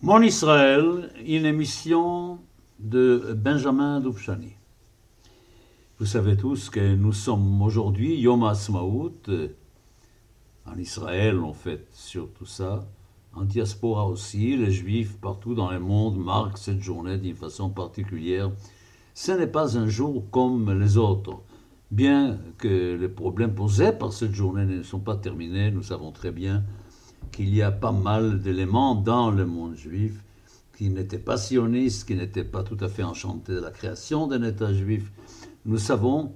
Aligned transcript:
Mon 0.00 0.22
Israël, 0.22 1.10
une 1.26 1.44
émission 1.44 2.38
de 2.78 3.34
Benjamin 3.36 3.98
Doufchani. 3.98 4.52
Vous 5.98 6.06
savez 6.06 6.36
tous 6.36 6.70
que 6.70 6.94
nous 6.94 7.12
sommes 7.12 7.60
aujourd'hui 7.62 8.14
Yom 8.14 8.44
HaAtzmaut. 8.44 9.12
En 10.66 10.78
Israël, 10.78 11.40
on 11.40 11.52
fête 11.52 11.88
surtout 11.90 12.46
ça. 12.46 12.86
En 13.34 13.42
diaspora 13.42 14.06
aussi, 14.06 14.56
les 14.56 14.70
Juifs 14.70 15.18
partout 15.20 15.56
dans 15.56 15.72
le 15.72 15.80
monde 15.80 16.16
marquent 16.16 16.58
cette 16.58 16.80
journée 16.80 17.18
d'une 17.18 17.34
façon 17.34 17.68
particulière. 17.68 18.52
Ce 19.14 19.32
n'est 19.32 19.48
pas 19.48 19.76
un 19.76 19.88
jour 19.88 20.30
comme 20.30 20.78
les 20.78 20.96
autres. 20.96 21.42
Bien 21.90 22.38
que 22.56 22.94
les 22.94 23.08
problèmes 23.08 23.56
posés 23.56 23.90
par 23.90 24.12
cette 24.12 24.32
journée 24.32 24.64
ne 24.64 24.84
sont 24.84 25.00
pas 25.00 25.16
terminés, 25.16 25.72
nous 25.72 25.82
savons 25.82 26.12
très 26.12 26.30
bien 26.30 26.62
qu'il 27.32 27.54
y 27.54 27.62
a 27.62 27.70
pas 27.70 27.92
mal 27.92 28.40
d'éléments 28.40 28.94
dans 28.94 29.30
le 29.30 29.46
monde 29.46 29.76
juif 29.76 30.22
qui 30.76 30.90
n'étaient 30.90 31.18
pas 31.18 31.36
sionistes, 31.36 32.06
qui 32.06 32.14
n'étaient 32.14 32.44
pas 32.44 32.62
tout 32.62 32.76
à 32.80 32.88
fait 32.88 33.02
enchantés 33.02 33.52
de 33.52 33.60
la 33.60 33.72
création 33.72 34.28
d'un 34.28 34.44
État 34.44 34.72
juif. 34.72 35.10
Nous 35.66 35.78
savons 35.78 36.34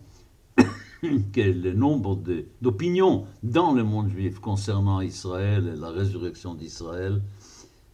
que 1.03 1.41
le 1.41 1.73
nombre 1.75 2.21
d'opinions 2.61 3.25
dans 3.43 3.73
le 3.73 3.85
monde 3.85 4.11
juif 4.11 4.41
concernant 4.41 5.01
Israël 5.01 5.73
et 5.73 5.79
la 5.79 5.91
résurrection 5.91 6.55
d'Israël, 6.55 7.23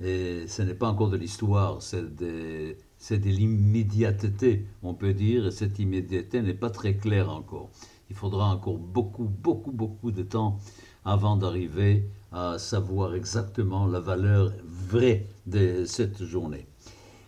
ce 0.01 0.63
n'est 0.63 0.75
pas 0.75 0.89
encore 0.89 1.11
de 1.11 1.17
l'histoire, 1.17 1.83
c'est 1.83 2.17
de, 2.17 2.77
de 3.11 3.29
l'immédiateté, 3.29 4.65
on 4.83 4.95
peut 4.95 5.13
dire, 5.13 5.47
et 5.47 5.51
cette 5.51 5.79
immédiateté 5.79 6.41
n'est 6.41 6.55
pas 6.55 6.71
très 6.71 6.97
claire 6.97 7.31
encore. 7.31 7.69
Il 8.11 8.17
faudra 8.17 8.55
encore 8.55 8.79
beaucoup, 8.79 9.25
beaucoup, 9.25 9.73
beaucoup 9.73 10.13
de 10.13 10.23
temps 10.23 10.59
avant 11.05 11.37
d'arriver 11.37 12.09
à 12.33 12.59
savoir 12.59 13.15
exactement 13.15 13.87
la 13.87 14.01
valeur 14.01 14.53
vraie 14.65 15.27
de 15.47 15.85
cette 15.85 16.23
journée. 16.25 16.67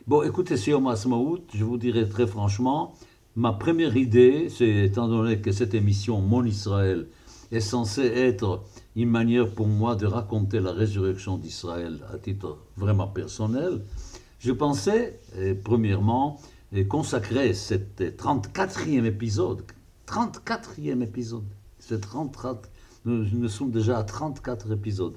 Bon, 0.06 0.22
écoutez, 0.22 0.56
sur 0.56 0.80
Masmaout, 0.80 1.42
je 1.54 1.64
vous 1.64 1.78
dirai 1.78 2.08
très 2.08 2.26
franchement, 2.26 2.94
ma 3.36 3.52
première 3.52 3.96
idée, 3.96 4.48
c'est 4.48 4.86
étant 4.86 5.08
donné 5.08 5.40
que 5.40 5.52
cette 5.52 5.74
émission 5.74 6.20
Mon 6.20 6.44
Israël 6.44 7.06
est 7.52 7.60
censée 7.60 8.06
être 8.06 8.64
une 8.96 9.10
manière 9.10 9.50
pour 9.50 9.66
moi 9.66 9.96
de 9.96 10.06
raconter 10.06 10.60
la 10.60 10.72
résurrection 10.72 11.38
d'Israël 11.38 12.00
à 12.12 12.18
titre 12.18 12.58
vraiment 12.76 13.08
personnel, 13.08 13.84
je 14.38 14.52
pensais, 14.52 15.20
premièrement, 15.64 16.40
consacrer 16.88 17.52
cet 17.52 18.00
34e 18.00 19.04
épisode, 19.04 19.62
34e 20.06 21.02
épisode, 21.02 21.44
c'est 21.78 22.00
34 22.00 22.69
nous, 23.04 23.48
sommes 23.48 23.70
déjà 23.70 23.98
à 23.98 24.04
34 24.04 24.72
épisodes. 24.72 25.16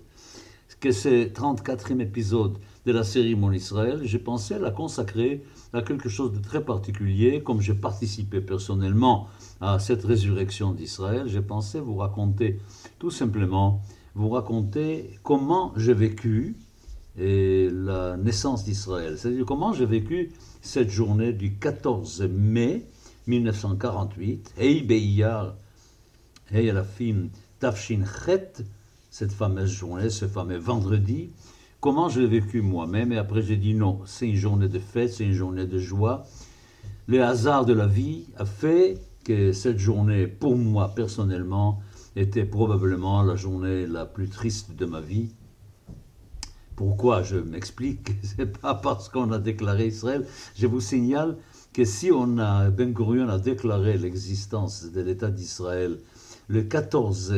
Que 0.80 0.92
ce 0.92 1.28
34e 1.28 2.02
épisode 2.02 2.58
de 2.86 2.92
la 2.92 3.04
série 3.04 3.36
Mon 3.36 3.52
Israël, 3.52 4.02
j'ai 4.04 4.20
pensé 4.20 4.58
la 4.60 4.72
consacrer 4.72 5.44
à 5.72 5.82
quelque 5.82 6.10
chose 6.10 6.34
de 6.34 6.40
très 6.40 6.64
particulier. 6.64 7.42
Comme 7.42 7.62
j'ai 7.62 7.74
participé 7.74 8.42
personnellement 8.42 9.28
à 9.62 9.80
cette 9.80 10.04
résurrection 10.04 10.74
d'Israël, 10.74 11.28
j'ai 11.28 11.42
pensé 11.42 11.80
vous 11.80 11.96
raconter 11.96 12.60
tout 13.00 13.12
simplement, 13.12 13.82
vous 14.16 14.30
raconter 14.30 15.12
comment 15.24 15.74
j'ai 15.78 15.94
vécu 15.94 16.56
et 17.18 17.70
la 17.72 18.18
naissance 18.18 18.64
d'Israël. 18.64 19.18
C'est-à-dire 19.18 19.46
comment 19.46 19.74
j'ai 19.74 19.86
vécu 19.86 20.32
cette 20.62 20.90
journée 20.90 21.34
du 21.34 21.56
14 21.56 22.24
mai 22.30 22.88
1948, 23.28 24.54
Hey 24.58 24.82
Beiyar, 24.82 25.56
Hey 26.52 26.70
Alafim 26.70 27.30
Cette 29.10 29.32
fameuse 29.32 29.72
journée, 29.72 30.10
ce 30.10 30.28
fameux 30.28 30.58
vendredi, 30.58 31.30
comment 31.80 32.10
je 32.10 32.20
l'ai 32.20 32.28
vécu 32.28 32.62
moi-même? 32.62 33.14
Et 33.14 33.18
après, 33.18 33.42
j'ai 33.42 33.56
dit 33.56 33.74
non, 33.74 34.02
c'est 34.06 34.28
une 34.28 34.36
journée 34.36 34.68
de 34.68 34.80
fête, 34.80 35.14
c'est 35.14 35.24
une 35.24 35.34
journée 35.34 35.66
de 35.66 35.80
joie. 35.80 36.26
Le 37.08 37.24
hasard 37.24 37.66
de 37.66 37.72
la 37.72 37.88
vie 37.88 38.26
a 38.38 38.46
fait 38.46 39.00
que 39.24 39.54
cette 39.54 39.80
journée, 39.80 40.28
pour 40.28 40.58
moi 40.58 40.94
personnellement, 40.94 41.82
était 42.18 42.44
probablement 42.44 43.24
la 43.24 43.38
journée 43.38 43.88
la 43.88 44.06
plus 44.06 44.28
triste 44.28 44.76
de 44.76 44.86
ma 44.86 45.00
vie. 45.00 45.30
Pourquoi 46.76 47.24
Je 47.24 47.38
m'explique? 47.38 48.12
C'est 48.24 48.58
pas 48.60 48.76
parce 48.76 49.08
qu'on 49.08 49.32
a 49.32 49.40
déclaré 49.40 49.88
Israël. 49.88 50.26
Je 50.56 50.68
vous 50.68 50.82
signale 50.82 51.38
que 51.72 51.86
si 51.86 52.12
on 52.12 52.40
a 52.40 52.70
Ben 52.72 52.92
Gurion 52.92 53.30
a 53.30 53.38
déclaré 53.40 53.98
l'existence 53.98 54.92
de 54.92 55.02
l'État 55.02 55.32
d'Israël 55.32 56.00
le 56.48 56.64
14 56.64 57.34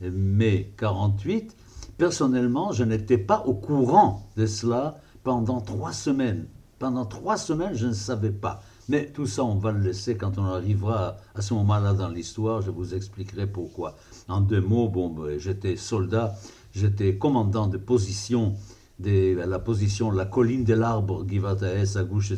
mai 0.00 0.72
48, 0.76 1.56
personnellement, 1.98 2.72
je 2.72 2.84
n'étais 2.84 3.18
pas 3.18 3.44
au 3.46 3.54
courant 3.54 4.28
de 4.36 4.46
cela 4.46 4.98
pendant 5.22 5.60
trois 5.60 5.92
semaines. 5.92 6.46
Pendant 6.78 7.06
trois 7.06 7.36
semaines, 7.36 7.74
je 7.74 7.86
ne 7.86 7.92
savais 7.92 8.30
pas. 8.30 8.62
Mais 8.88 9.06
tout 9.06 9.26
ça, 9.26 9.42
on 9.42 9.56
va 9.56 9.72
le 9.72 9.80
laisser 9.80 10.16
quand 10.16 10.38
on 10.38 10.44
arrivera 10.44 11.16
à 11.34 11.42
ce 11.42 11.54
moment-là 11.54 11.94
dans 11.94 12.08
l'histoire. 12.08 12.62
Je 12.62 12.70
vous 12.70 12.94
expliquerai 12.94 13.46
pourquoi. 13.46 13.96
En 14.28 14.40
deux 14.40 14.60
mots, 14.60 14.88
bon, 14.88 15.08
ben, 15.08 15.38
j'étais 15.38 15.76
soldat, 15.76 16.36
j'étais 16.72 17.16
commandant 17.16 17.66
de 17.66 17.78
position, 17.78 18.54
de 19.00 19.34
la 19.36 19.58
position 19.58 20.10
la 20.10 20.26
colline 20.26 20.64
de 20.64 20.74
l'arbre 20.74 21.26
Givataes 21.28 21.96
à 21.96 22.04
Gush 22.04 22.34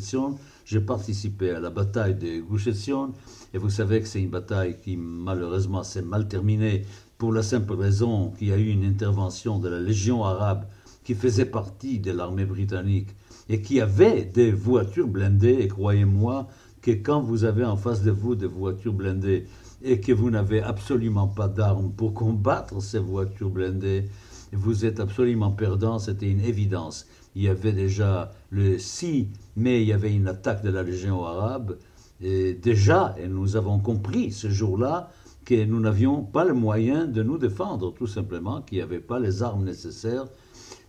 j'ai 0.69 0.81
participé 0.81 1.51
à 1.51 1.61
la 1.61 1.71
bataille 1.71 2.15
de 2.15 2.41
Gush 2.41 2.69
et 2.69 3.59
vous 3.59 3.71
savez 3.71 4.03
que 4.03 4.06
c'est 4.06 4.21
une 4.21 4.29
bataille 4.29 4.77
qui 4.79 4.99
malheureusement 4.99 5.83
s'est 5.83 6.03
mal 6.03 6.29
terminée 6.29 6.84
pour 7.17 7.33
la 7.33 7.43
simple 7.43 7.73
raison 7.73 8.33
qu'il 8.33 8.49
y 8.49 8.53
a 8.53 8.59
eu 8.59 8.69
une 8.69 8.84
intervention 8.84 9.59
de 9.59 9.71
la 9.71 9.81
Légion 9.81 10.25
arabe 10.25 10.67
qui 11.05 11.15
faisait 11.15 11.47
partie 11.47 12.01
de 12.01 12.12
l'armée 12.12 12.45
britannique 12.45 13.09
et 13.49 13.62
qui 13.62 13.81
avait 13.81 14.27
des 14.27 14.53
voitures 14.53 15.09
blindées. 15.09 15.56
Et 15.61 15.69
croyez-moi 15.69 16.49
que 16.83 16.91
quand 16.91 17.23
vous 17.23 17.45
avez 17.45 17.65
en 17.65 17.79
face 17.79 18.03
de 18.03 18.11
vous 18.11 18.35
des 18.35 18.47
voitures 18.47 18.93
blindées 18.93 19.47
et 19.83 20.00
que 20.00 20.12
vous 20.12 20.29
n'avez 20.29 20.61
absolument 20.61 21.29
pas 21.29 21.49
d'armes 21.49 21.93
pour 21.93 22.12
combattre 22.12 22.83
ces 22.83 22.99
voitures 22.99 23.49
blindées, 23.49 24.05
vous 24.53 24.85
êtes 24.85 25.00
absolument 25.00 25.50
perdant, 25.50 25.99
c'était 25.99 26.31
une 26.31 26.41
évidence 26.41 27.06
il 27.39 27.45
y 27.45 27.49
avait 27.49 27.73
déjà 27.73 28.33
le 28.50 28.79
6 28.79 29.29
mai, 29.59 29.83
il 29.83 29.89
y 29.89 29.93
avait 29.93 30.13
une 30.13 30.29
attaque 30.29 30.63
de 30.63 30.71
la 30.71 30.83
Légion 30.83 31.25
arabe. 31.25 31.79
Et 32.21 32.55
déjà, 32.55 33.15
et 33.19 33.29
nous 33.29 33.57
avons 33.57 33.79
compris 33.79 34.33
ce 34.33 34.49
jour-là 34.49 35.11
que 35.45 35.65
nous 35.65 35.81
n'avions 35.81 36.23
pas 36.23 36.45
le 36.45 36.55
moyen 36.55 37.07
de 37.07 37.23
nous 37.23 37.39
défendre, 37.39 37.93
tout 37.95 38.07
simplement, 38.07 38.63
qu'il 38.63 38.79
n'y 38.79 38.83
avait 38.83 39.01
pas 39.01 39.19
les 39.19 39.43
armes 39.43 39.65
nécessaires. 39.65 40.27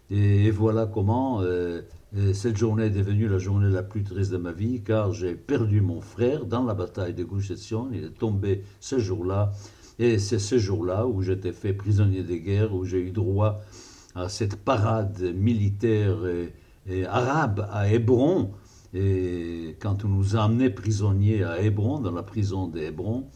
Et 0.10 0.50
voilà 0.50 0.88
comment 0.88 1.42
euh, 1.42 1.82
euh, 2.18 2.34
cette 2.34 2.58
journée 2.58 2.86
est 2.86 2.90
devenue 2.90 3.28
la 3.28 3.38
journée 3.38 3.70
la 3.70 3.84
plus 3.84 4.04
triste 4.04 4.32
de 4.32 4.38
ma 4.38 4.52
vie, 4.52 4.82
car 4.82 5.14
j'ai 5.14 5.36
perdu 5.36 5.82
mon 5.82 6.02
frère 6.02 6.46
dans 6.46 6.64
la 6.64 6.74
bataille 6.74 7.14
de 7.14 7.24
Gush 7.24 7.52
Il 7.92 8.04
est 8.04 8.18
tombé 8.18 8.64
ce 8.80 8.98
jour-là. 8.98 9.52
Et 10.00 10.18
c'est 10.18 10.40
ce 10.40 10.58
jour-là 10.58 11.06
où 11.06 11.22
j'étais 11.22 11.52
fait 11.52 11.74
prisonnier 11.74 12.24
de 12.24 12.36
guerre, 12.36 12.74
où 12.74 12.86
j'ai 12.86 13.00
eu 13.00 13.12
droit 13.12 13.62
à 14.16 14.30
cette 14.30 14.56
parade 14.56 15.22
militaire 15.36 16.18
et, 16.88 17.06
arabe 17.06 17.68
à 17.72 17.88
Hébron, 17.92 18.52
et 18.94 19.78
quand 19.80 20.04
on 20.06 20.10
nous 20.10 20.36
a 20.36 20.44
amenés 20.44 20.70
prisonniers 20.70 21.44
à 21.44 21.62
Hébron, 21.62 22.00
dans 22.00 22.12
la 22.12 22.24
prison 22.24 22.68
d'Hébron, 22.68 23.28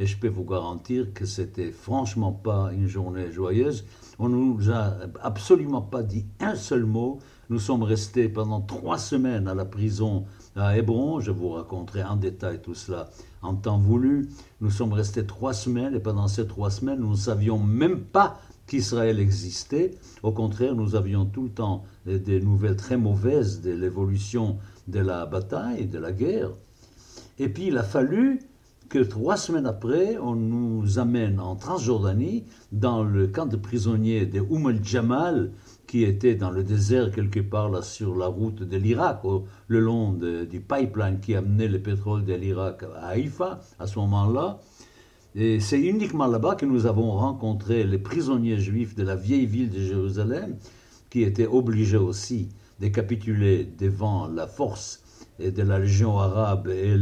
et 0.00 0.06
je 0.06 0.16
peux 0.16 0.28
vous 0.28 0.44
garantir 0.44 1.12
que 1.12 1.26
c'était 1.26 1.72
franchement 1.72 2.32
pas 2.32 2.70
une 2.72 2.86
journée 2.86 3.32
joyeuse. 3.32 3.84
On 4.18 4.28
nous 4.28 4.70
a 4.70 4.94
absolument 5.22 5.82
pas 5.82 6.02
dit 6.02 6.26
un 6.40 6.54
seul 6.54 6.84
mot. 6.84 7.18
Nous 7.50 7.58
sommes 7.58 7.82
restés 7.82 8.28
pendant 8.28 8.60
trois 8.60 8.98
semaines 8.98 9.48
à 9.48 9.54
la 9.54 9.64
prison 9.64 10.24
à 10.54 10.76
Hébron. 10.76 11.18
Je 11.18 11.32
vous 11.32 11.50
raconterai 11.50 12.04
en 12.04 12.16
détail 12.16 12.62
tout 12.62 12.74
cela 12.74 13.10
en 13.42 13.54
temps 13.54 13.78
voulu. 13.78 14.28
Nous 14.60 14.70
sommes 14.70 14.92
restés 14.92 15.26
trois 15.26 15.52
semaines 15.52 15.94
et 15.94 16.00
pendant 16.00 16.28
ces 16.28 16.46
trois 16.46 16.70
semaines, 16.70 17.00
nous 17.00 17.10
ne 17.10 17.16
savions 17.16 17.58
même 17.58 18.00
pas 18.00 18.40
qu'Israël 18.66 19.18
existait. 19.18 19.92
Au 20.22 20.30
contraire, 20.30 20.74
nous 20.76 20.94
avions 20.94 21.24
tout 21.24 21.44
le 21.44 21.50
temps 21.50 21.84
des 22.06 22.40
nouvelles 22.40 22.76
très 22.76 22.96
mauvaises 22.96 23.62
de 23.62 23.72
l'évolution 23.72 24.58
de 24.88 25.00
la 25.00 25.26
bataille, 25.26 25.86
de 25.86 25.98
la 25.98 26.12
guerre. 26.12 26.50
Et 27.38 27.48
puis 27.48 27.66
il 27.68 27.78
a 27.78 27.84
fallu 27.84 28.40
que 28.88 28.98
trois 28.98 29.36
semaines 29.36 29.66
après, 29.66 30.16
on 30.18 30.34
nous 30.34 30.98
amène 30.98 31.40
en 31.40 31.56
Transjordanie, 31.56 32.44
dans 32.72 33.04
le 33.04 33.26
camp 33.26 33.46
de 33.46 33.56
prisonniers 33.56 34.24
de 34.24 34.40
Umm 34.40 34.66
al-Jamal, 34.66 35.52
qui 35.86 36.04
était 36.04 36.34
dans 36.34 36.50
le 36.50 36.64
désert 36.64 37.10
quelque 37.10 37.40
part 37.40 37.68
là 37.68 37.82
sur 37.82 38.16
la 38.16 38.26
route 38.26 38.62
de 38.62 38.76
l'Irak, 38.76 39.20
le 39.68 39.80
long 39.80 40.12
du 40.12 40.60
pipeline 40.60 41.20
qui 41.20 41.34
amenait 41.34 41.68
le 41.68 41.80
pétrole 41.80 42.24
de 42.24 42.34
l'Irak 42.34 42.82
à 43.00 43.08
Haïfa, 43.08 43.60
à 43.78 43.86
ce 43.86 43.98
moment-là. 43.98 44.58
Et 45.34 45.60
c'est 45.60 45.80
uniquement 45.80 46.26
là-bas 46.26 46.54
que 46.56 46.66
nous 46.66 46.86
avons 46.86 47.12
rencontré 47.12 47.84
les 47.84 47.98
prisonniers 47.98 48.58
juifs 48.58 48.94
de 48.94 49.02
la 49.02 49.16
vieille 49.16 49.46
ville 49.46 49.70
de 49.70 49.80
Jérusalem, 49.80 50.56
qui 51.10 51.22
étaient 51.22 51.46
obligés 51.46 51.98
aussi 51.98 52.48
de 52.80 52.88
capituler 52.88 53.64
devant 53.78 54.28
la 54.28 54.46
force 54.46 55.02
de 55.40 55.62
la 55.62 55.78
Légion 55.78 56.18
arabe 56.18 56.68
et 56.68 56.96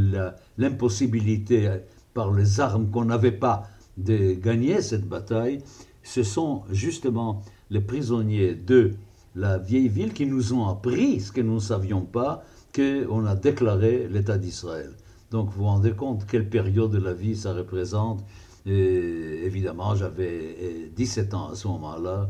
l'impossibilité 0.58 1.70
par 2.14 2.32
les 2.32 2.61
armes 2.61 2.90
qu'on 2.90 3.06
n'avait 3.06 3.32
pas 3.32 3.69
de 3.96 4.34
gagner 4.34 4.82
cette 4.82 5.08
bataille. 5.08 5.58
Ce 6.02 6.23
sont 6.23 6.62
justement 6.70 7.43
les 7.70 7.81
prisonniers 7.81 8.55
de 8.55 8.94
la 9.34 9.58
vieille 9.58 9.88
ville 9.88 10.12
qui 10.12 10.26
nous 10.26 10.52
ont 10.55 10.67
appris 10.67 11.20
ce 11.20 11.32
que 11.32 11.40
nous 11.40 11.55
ne 11.55 11.61
savions 11.61 12.02
pas, 12.02 12.43
qu'on 12.75 13.26
a 13.26 13.34
déclaré 13.34 14.08
l'État 14.08 14.38
d'Israël. 14.38 14.93
Donc 15.31 15.50
vous 15.50 15.58
vous 15.58 15.64
rendez 15.64 15.93
compte 15.93 16.26
quelle 16.26 16.49
période 16.49 16.90
de 16.90 16.99
la 16.99 17.12
vie 17.12 17.37
ça 17.37 17.52
représente. 17.52 18.25
Et 18.64 19.44
évidemment, 19.44 19.94
j'avais 19.94 20.90
17 20.94 21.34
ans 21.34 21.50
à 21.50 21.55
ce 21.55 21.69
moment-là. 21.69 22.28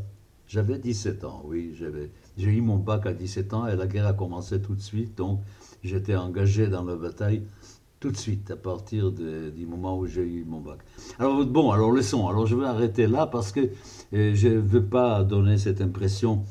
J'avais 0.49 0.79
17 0.79 1.25
ans, 1.25 1.43
oui. 1.45 1.75
J'ai 2.39 2.51
eu 2.51 2.61
mon 2.61 2.77
bac 2.77 3.07
à 3.07 3.13
17 3.13 3.53
ans 3.55 3.67
et 3.67 3.75
la 3.75 3.87
guerre 3.87 4.07
a 4.07 4.13
commencé 4.13 4.61
tout 4.61 4.75
de 4.75 4.81
suite. 4.81 5.17
Donc 5.17 5.41
j'étais 5.83 6.15
engagé 6.15 6.69
dans 6.69 6.85
la 6.85 6.95
bataille 6.95 7.43
tout 7.99 8.11
de 8.11 8.17
suite 8.17 8.51
à 8.51 8.57
partir 8.57 9.11
du 9.11 9.67
moment 9.67 9.99
où 9.99 10.07
j'ai 10.07 10.23
eu 10.23 10.45
mon 10.45 10.61
bac. 10.61 10.79
Alors 11.19 11.45
bon, 11.45 11.73
alors 11.73 11.91
leçon. 11.91 12.29
Alors 12.29 12.47
je 12.47 12.55
vais 12.55 12.67
arrêter 12.67 13.09
là 13.09 13.27
parce 13.27 13.51
que 13.51 13.61
euh, 14.13 14.35
je 14.35 14.49
ne 14.49 14.59
veux 14.59 14.85
pas 14.85 15.25
donner 15.25 15.59
cette 15.59 15.81
impression 15.81 16.45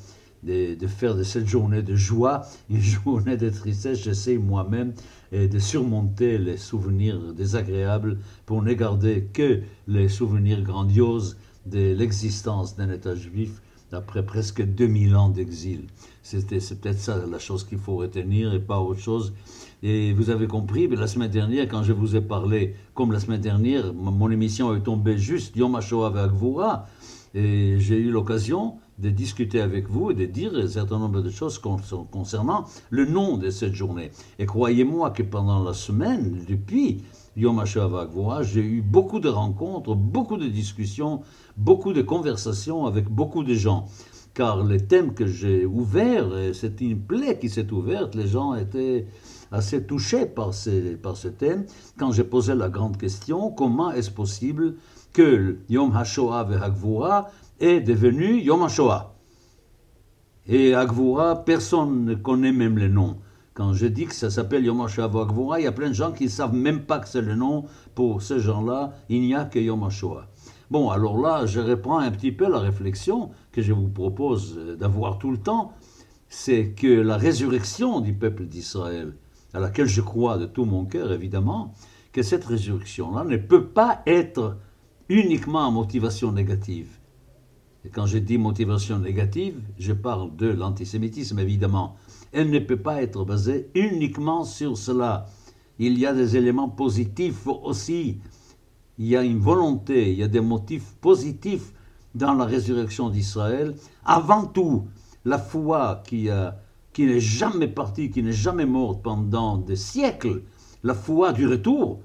de, 0.44 0.76
de, 0.76 0.88
faire 0.88 1.16
de 1.16 1.24
cette 1.24 1.48
journée 1.48 1.82
de 1.82 1.96
joie 1.96 2.42
une 2.70 2.82
journée 2.82 3.38
de 3.38 3.50
tristesse. 3.50 4.04
J'essaie 4.04 4.38
moi-même 4.38 4.94
euh, 5.32 5.48
de 5.48 5.60
surmonter 5.60 6.38
les 6.38 6.58
souvenirs 6.58 7.34
désagréables 7.34 8.18
pour 8.46 8.62
ne 8.62 8.74
garder 8.74 9.30
que 9.32 9.62
les 9.88 10.10
souvenirs 10.10 10.62
grandioses 10.64 11.38
de 11.66 11.94
l'existence 11.94 12.76
d'un 12.76 12.92
État 12.92 13.16
juif 13.16 13.62
après 13.96 14.26
presque 14.26 14.64
2000 14.64 15.16
ans 15.16 15.30
d'exil. 15.30 15.88
C'est 16.22 16.48
peut-être 16.48 17.00
ça 17.00 17.18
la 17.30 17.40
chose 17.40 17.64
qu'il 17.64 17.78
faut 17.78 17.96
retenir 17.96 18.54
et 18.54 18.60
pas 18.60 18.80
autre 18.80 19.00
chose. 19.00 19.34
Et 19.84 20.14
vous 20.14 20.30
avez 20.30 20.48
compris, 20.48 20.88
mais 20.88 20.96
la 20.96 21.08
semaine 21.08 21.30
dernière, 21.30 21.68
quand 21.68 21.84
je 21.84 21.94
vous 21.94 22.16
ai 22.16 22.22
parlé, 22.22 22.76
comme 22.94 23.12
la 23.12 23.20
semaine 23.20 23.42
dernière, 23.42 23.94
mon 23.94 24.32
émission 24.32 24.76
est 24.76 24.82
tombée 24.82 25.18
juste 25.18 25.56
Yom 25.56 25.76
HaShoah 25.76 26.08
avec 26.08 26.32
Gvura, 26.32 26.88
et 27.36 27.76
j'ai 27.80 27.98
eu 27.98 28.12
l'occasion 28.12 28.76
de 28.98 29.10
discuter 29.10 29.60
avec 29.60 29.90
vous 29.90 30.10
et 30.10 30.14
de 30.14 30.26
dire 30.26 30.54
un 30.56 30.70
certain 30.70 30.98
nombre 30.98 31.22
de 31.22 31.30
choses 31.30 31.60
concernant 31.60 32.64
le 32.90 33.06
nom 33.06 33.38
de 33.38 33.50
cette 33.50 33.74
journée. 33.74 34.12
Et 34.40 34.46
croyez-moi 34.46 35.12
que 35.12 35.22
pendant 35.22 35.62
la 35.62 35.74
semaine, 35.74 36.46
depuis 36.48 37.04
Yom 37.36 37.60
HaShoah 37.60 38.10
j'ai 38.44 38.62
eu 38.62 38.82
beaucoup 38.82 39.20
de 39.20 39.28
rencontres, 39.28 39.96
beaucoup 39.96 40.38
de 40.38 40.48
discussions, 40.48 41.22
beaucoup 41.58 41.94
de 41.94 42.02
conversations 42.02 42.86
avec 42.86 43.10
beaucoup 43.10 43.44
de 43.44 43.54
gens. 43.54 43.86
Car 44.34 44.64
les 44.66 44.86
thèmes 44.86 45.14
que 45.14 45.26
j'ai 45.26 45.66
ouverts, 45.66 46.28
c'est 46.54 46.82
une 46.82 47.00
plaie 47.00 47.40
qui 47.40 47.50
s'est 47.50 47.72
ouverte, 47.72 48.16
les 48.16 48.28
gens 48.28 48.54
étaient 48.54 49.08
assez 49.52 49.84
touchés 49.84 50.26
par, 50.26 50.54
ces, 50.54 50.98
par 50.98 51.16
ce 51.16 51.30
thème. 51.30 51.66
Quand 51.98 52.12
j'ai 52.12 52.26
posé 52.26 52.54
la 52.54 52.68
grande 52.68 52.98
question, 52.98 53.52
comment 53.52 53.92
est-ce 53.92 54.12
possible 54.12 54.76
que 55.14 55.60
Yom 55.70 55.96
HaShoah 55.96 56.48
Hagvura 56.62 57.30
est 57.62 57.80
devenu 57.80 58.42
Yom 58.42 58.64
HaShoah? 58.64 59.16
Et 60.48 60.76
Hagvura, 60.76 61.46
personne 61.46 62.04
ne 62.04 62.14
connaît 62.16 62.52
même 62.52 62.78
le 62.78 62.90
nom. 62.90 63.18
Quand 63.54 63.72
je 63.72 63.88
dis 63.88 64.06
que 64.06 64.14
ça 64.14 64.30
s'appelle 64.30 64.66
Yom 64.66 64.82
HaShoah 64.82 65.10
il 65.60 65.64
y 65.64 65.68
a 65.68 65.72
plein 65.72 65.88
de 65.88 65.94
gens 65.94 66.12
qui 66.12 66.26
ne 66.26 66.30
savent 66.30 66.54
même 66.54 66.82
pas 66.82 67.00
que 67.00 67.08
c'est 67.08 67.22
le 67.22 67.36
nom. 67.36 67.64
Pour 67.96 68.22
ces 68.22 68.42
gens-là, 68.42 68.92
il 69.08 69.22
n'y 69.22 69.34
a 69.34 69.46
que 69.46 69.60
Yom 69.60 69.82
HaShoah. 69.86 70.28
Bon, 70.72 70.90
alors 70.90 71.18
là, 71.20 71.46
je 71.46 71.60
reprends 71.60 72.00
un 72.00 72.12
petit 72.12 72.32
peu 72.32 72.50
la 72.50 72.60
réflexion 72.60 73.32
que 73.52 73.62
je 73.62 73.74
vous 73.74 73.88
propose 73.88 74.58
d'avoir 74.80 75.20
tout 75.20 75.32
le 75.32 75.38
temps. 75.38 75.74
C'est 76.28 76.70
que 76.70 76.88
la 76.88 77.18
résurrection 77.18 78.00
du 78.02 78.14
peuple 78.14 78.46
d'Israël, 78.46 79.16
à 79.54 79.60
laquelle 79.60 79.88
je 79.88 80.02
crois 80.02 80.38
de 80.38 80.46
tout 80.46 80.66
mon 80.66 80.86
cœur, 80.86 81.12
évidemment, 81.12 81.74
que 82.12 82.24
cette 82.24 82.46
résurrection-là 82.46 83.24
ne 83.26 83.38
peut 83.38 83.68
pas 83.68 84.02
être 84.06 84.58
uniquement 85.10 85.68
en 85.68 85.72
motivation 85.72 86.32
négative. 86.32 86.90
Et 87.86 87.90
quand 87.90 88.08
je 88.08 88.18
dis 88.18 88.40
motivation 88.40 88.98
négative, 88.98 89.62
je 89.78 89.94
parle 89.94 90.36
de 90.36 90.48
l'antisémitisme, 90.48 91.38
évidemment 91.38 91.96
elle 92.36 92.50
ne 92.50 92.60
peut 92.60 92.78
pas 92.78 93.02
être 93.02 93.24
basée 93.24 93.70
uniquement 93.76 94.44
sur 94.44 94.78
cela. 94.78 95.28
Il 95.80 95.98
y 95.98 96.06
a 96.06 96.14
des 96.14 96.36
éléments 96.36 96.68
positifs 96.68 97.48
aussi. 97.48 98.20
Il 98.98 99.08
y 99.08 99.16
a 99.16 99.24
une 99.24 99.40
volonté, 99.40 100.12
il 100.12 100.18
y 100.18 100.24
a 100.24 100.28
des 100.28 100.42
motifs 100.42 100.94
positifs 101.02 101.74
dans 102.14 102.34
la 102.34 102.46
résurrection 102.46 103.10
d'Israël. 103.10 103.76
Avant 104.06 104.46
tout, 104.46 104.88
la 105.26 105.38
foi 105.38 106.02
qui, 106.06 106.30
qui 106.94 107.06
n'est 107.06 107.20
jamais 107.20 107.68
partie, 107.68 108.10
qui 108.10 108.24
n'est 108.24 108.32
jamais 108.32 108.66
morte 108.66 109.04
pendant 109.04 109.58
des 109.58 109.76
siècles, 109.76 110.44
la 110.84 110.94
foi 110.94 111.34
du 111.34 111.48
retour 111.48 112.00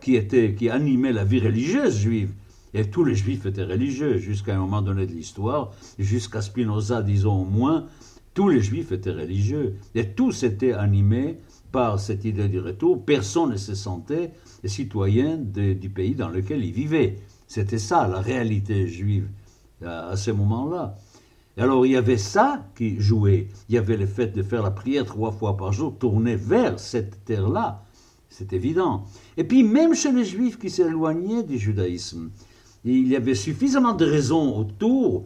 qui, 0.00 0.14
était, 0.14 0.54
qui 0.54 0.70
animait 0.70 1.12
la 1.12 1.24
vie 1.24 1.40
religieuse 1.40 1.98
juive. 1.98 2.32
Et 2.74 2.90
tous 2.90 3.04
les 3.04 3.14
juifs 3.14 3.46
étaient 3.46 3.64
religieux 3.64 4.18
jusqu'à 4.18 4.54
un 4.54 4.58
moment 4.58 4.82
donné 4.82 5.06
de 5.06 5.12
l'histoire, 5.12 5.72
jusqu'à 5.98 6.42
Spinoza, 6.42 7.02
disons 7.02 7.42
au 7.42 7.44
moins, 7.44 7.86
tous 8.34 8.50
les 8.50 8.60
juifs 8.60 8.92
étaient 8.92 9.12
religieux 9.12 9.76
et 9.94 10.10
tous 10.10 10.42
étaient 10.42 10.74
animés 10.74 11.38
par 11.72 12.00
cette 12.00 12.24
idée 12.24 12.48
du 12.48 12.60
retour. 12.60 13.04
Personne 13.04 13.50
ne 13.50 13.56
se 13.56 13.74
sentait 13.74 14.32
citoyen 14.64 15.36
du 15.36 15.90
pays 15.90 16.14
dans 16.14 16.28
lequel 16.28 16.64
ils 16.64 16.72
vivaient. 16.72 17.16
C'était 17.46 17.78
ça 17.78 18.08
la 18.08 18.20
réalité 18.20 18.88
juive 18.88 19.28
à, 19.84 20.16
ce 20.16 20.30
moment-là. 20.30 20.96
Alors 21.58 21.86
il 21.86 21.92
y 21.92 21.96
avait 21.96 22.18
ça 22.18 22.66
qui 22.76 23.00
jouait. 23.00 23.48
Il 23.68 23.74
y 23.74 23.78
avait 23.78 23.96
le 23.96 24.06
fait 24.06 24.28
de 24.28 24.42
faire 24.42 24.62
la 24.62 24.70
prière 24.70 25.04
trois 25.04 25.32
fois 25.32 25.56
par 25.56 25.72
jour, 25.72 25.96
tourner 25.98 26.36
vers 26.36 26.78
cette 26.78 27.24
terre-là. 27.24 27.82
C'est 28.28 28.52
évident. 28.52 29.04
Et 29.36 29.44
puis 29.44 29.62
même 29.62 29.94
chez 29.94 30.12
les 30.12 30.24
juifs 30.24 30.58
qui 30.58 30.68
s'éloignaient 30.68 31.44
du 31.44 31.58
judaïsme, 31.58 32.30
il 32.84 33.08
y 33.08 33.16
avait 33.16 33.34
suffisamment 33.34 33.94
de 33.94 34.04
raisons 34.04 34.58
autour 34.58 35.24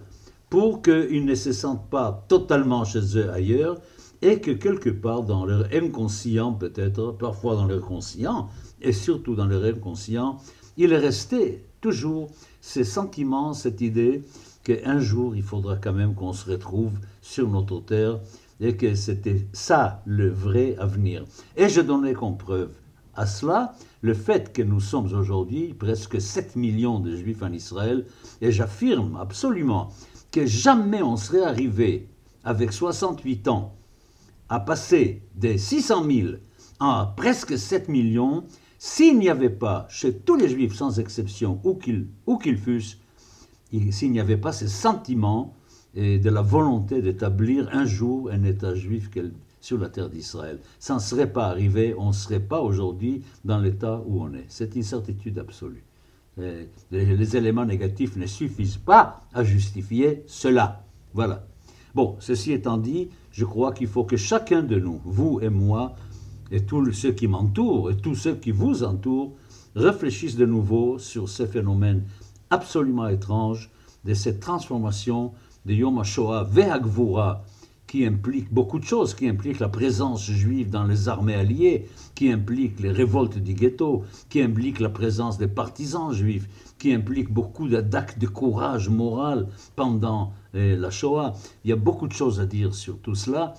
pour 0.48 0.82
qu'ils 0.82 1.24
ne 1.24 1.34
se 1.34 1.52
sentent 1.52 1.88
pas 1.90 2.24
totalement 2.28 2.84
chez 2.84 3.16
eux 3.16 3.30
ailleurs 3.30 3.80
et 4.22 4.40
que 4.40 4.50
quelque 4.50 4.90
part 4.90 5.22
dans 5.22 5.44
leur 5.44 5.66
inconscient 5.72 6.52
peut-être, 6.52 7.12
parfois 7.12 7.56
dans 7.56 7.66
leur 7.66 7.80
conscient 7.80 8.48
et 8.82 8.92
surtout 8.92 9.34
dans 9.34 9.46
leur 9.46 9.64
inconscient, 9.64 10.38
il 10.76 10.92
est 10.92 10.98
resté 10.98 11.64
toujours 11.80 12.30
ces 12.60 12.84
sentiments, 12.84 13.54
cette 13.54 13.80
idée 13.80 14.22
qu'un 14.64 14.98
jour 14.98 15.34
il 15.34 15.42
faudra 15.42 15.76
quand 15.76 15.92
même 15.92 16.14
qu'on 16.14 16.32
se 16.32 16.50
retrouve 16.50 16.92
sur 17.22 17.48
notre 17.48 17.80
terre 17.80 18.20
et 18.60 18.76
que 18.76 18.94
c'était 18.94 19.46
ça 19.52 20.02
le 20.04 20.28
vrai 20.28 20.76
avenir. 20.78 21.24
Et 21.56 21.68
je 21.68 21.80
donnais 21.80 22.12
comme 22.12 22.36
preuve 22.36 22.70
à 23.14 23.26
cela 23.26 23.74
le 24.02 24.14
fait 24.14 24.52
que 24.52 24.62
nous 24.62 24.80
sommes 24.80 25.12
aujourd'hui 25.12 25.74
presque 25.74 26.20
7 26.20 26.56
millions 26.56 27.00
de 27.00 27.16
juifs 27.16 27.42
en 27.42 27.52
Israël 27.52 28.06
et 28.40 28.52
j'affirme 28.52 29.16
absolument 29.16 29.90
que 30.30 30.46
jamais 30.46 31.02
on 31.02 31.16
serait 31.16 31.42
arrivé, 31.42 32.08
avec 32.44 32.72
68 32.72 33.48
ans, 33.48 33.74
à 34.50 34.60
passer 34.60 35.22
des 35.34 35.56
600 35.56 36.04
000 36.04 36.28
à 36.80 37.14
presque 37.16 37.56
7 37.56 37.88
millions 37.88 38.44
s'il 38.78 39.18
n'y 39.18 39.28
avait 39.28 39.50
pas, 39.50 39.86
chez 39.90 40.14
tous 40.14 40.36
les 40.36 40.48
juifs 40.48 40.74
sans 40.74 41.00
exception, 41.00 41.60
où 41.64 41.74
qu'ils 41.74 42.58
fussent, 42.58 42.98
s'il 43.90 44.10
n'y 44.10 44.20
avait 44.20 44.38
pas 44.38 44.52
ce 44.52 44.66
sentiment 44.66 45.54
et 45.94 46.18
de 46.18 46.30
la 46.30 46.42
volonté 46.42 47.02
d'établir 47.02 47.68
un 47.72 47.84
jour 47.84 48.30
un 48.32 48.44
État 48.44 48.74
juif 48.74 49.10
sur 49.60 49.78
la 49.78 49.88
terre 49.88 50.08
d'Israël. 50.08 50.58
Ça 50.78 50.94
ne 50.94 50.98
serait 50.98 51.30
pas 51.30 51.48
arrivé, 51.48 51.94
on 51.98 52.08
ne 52.08 52.12
serait 52.12 52.40
pas 52.40 52.60
aujourd'hui 52.60 53.22
dans 53.44 53.58
l'état 53.58 54.02
où 54.06 54.22
on 54.22 54.32
est. 54.32 54.46
C'est 54.48 54.74
une 54.76 54.82
certitude 54.82 55.38
absolue. 55.38 55.84
Les, 56.90 57.36
éléments 57.36 57.66
négatifs 57.66 58.16
ne 58.16 58.24
suffisent 58.24 58.78
pas 58.78 59.24
à 59.34 59.44
justifier 59.44 60.22
cela. 60.26 60.82
Voilà. 61.12 61.44
Bon, 61.94 62.16
ceci 62.20 62.52
étant 62.52 62.78
dit, 62.78 63.08
je 63.32 63.44
crois 63.44 63.72
qu'il 63.72 63.88
faut 63.88 64.04
que 64.04 64.16
chacun 64.16 64.62
de 64.62 64.78
nous, 64.78 65.00
vous 65.04 65.40
et 65.42 65.48
moi, 65.48 65.96
et 66.50 66.64
tous 66.64 66.92
ceux 66.92 67.12
qui 67.12 67.26
m'entourent, 67.26 67.90
et 67.90 67.96
tous 67.96 68.14
ceux 68.14 68.34
qui 68.34 68.50
vous 68.50 68.82
entourent, 68.84 69.32
réfléchissent 69.74 70.36
de 70.36 70.46
nouveau 70.46 70.98
sur 70.98 71.28
ces 71.28 71.46
phénomènes 71.46 72.04
absolument 72.50 73.08
étranges 73.08 73.70
de 74.04 74.14
cette 74.14 74.40
transformation 74.40 75.32
de 75.66 75.74
Yom 75.74 75.98
HaShoah 75.98 76.44
vers 76.44 76.80
qui 77.86 78.06
implique 78.06 78.52
beaucoup 78.54 78.78
de 78.78 78.84
choses, 78.84 79.14
qui 79.14 79.28
implique 79.28 79.58
la 79.58 79.68
présence 79.68 80.24
juive 80.24 80.70
dans 80.70 80.84
les 80.84 81.08
armées 81.08 81.34
alliées, 81.34 81.88
qui 82.14 82.30
implique 82.30 82.78
les 82.78 82.92
révoltes 82.92 83.38
du 83.38 83.52
ghetto, 83.52 84.04
qui 84.28 84.40
implique 84.40 84.78
la 84.78 84.90
présence 84.90 85.38
des 85.38 85.48
partisans 85.48 86.12
juifs, 86.12 86.48
qui 86.78 86.94
implique 86.94 87.32
beaucoup 87.32 87.68
d'actes 87.68 88.20
de 88.20 88.28
courage 88.28 88.88
moral 88.88 89.48
pendant 89.74 90.32
eh, 90.54 90.76
la 90.76 90.90
Shoah. 90.90 91.34
Il 91.64 91.70
y 91.70 91.72
a 91.72 91.76
beaucoup 91.76 92.08
de 92.08 92.12
choses 92.12 92.40
à 92.40 92.46
dire 92.46 92.74
sur 92.74 92.98
tout 92.98 93.14
cela. 93.14 93.54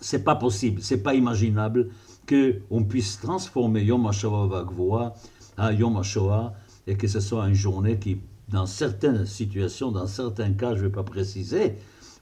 C'est 0.00 0.24
pas 0.24 0.36
possible, 0.36 0.80
c'est 0.82 1.02
pas 1.02 1.14
imaginable 1.14 1.90
que 2.26 2.60
on 2.70 2.84
puisse 2.84 3.20
transformer 3.20 3.82
Yom 3.82 4.06
HaShoah 4.06 5.14
à 5.58 5.72
Yom 5.72 5.96
HaShoah 5.98 6.54
et 6.86 6.96
que 6.96 7.06
ce 7.06 7.20
soit 7.20 7.46
une 7.46 7.54
journée 7.54 7.98
qui, 7.98 8.18
dans 8.48 8.66
certaines 8.66 9.26
situations, 9.26 9.92
dans 9.92 10.06
certains 10.06 10.52
cas, 10.52 10.74
je 10.74 10.82
ne 10.82 10.86
vais 10.86 10.92
pas 10.92 11.02
préciser, 11.02 11.74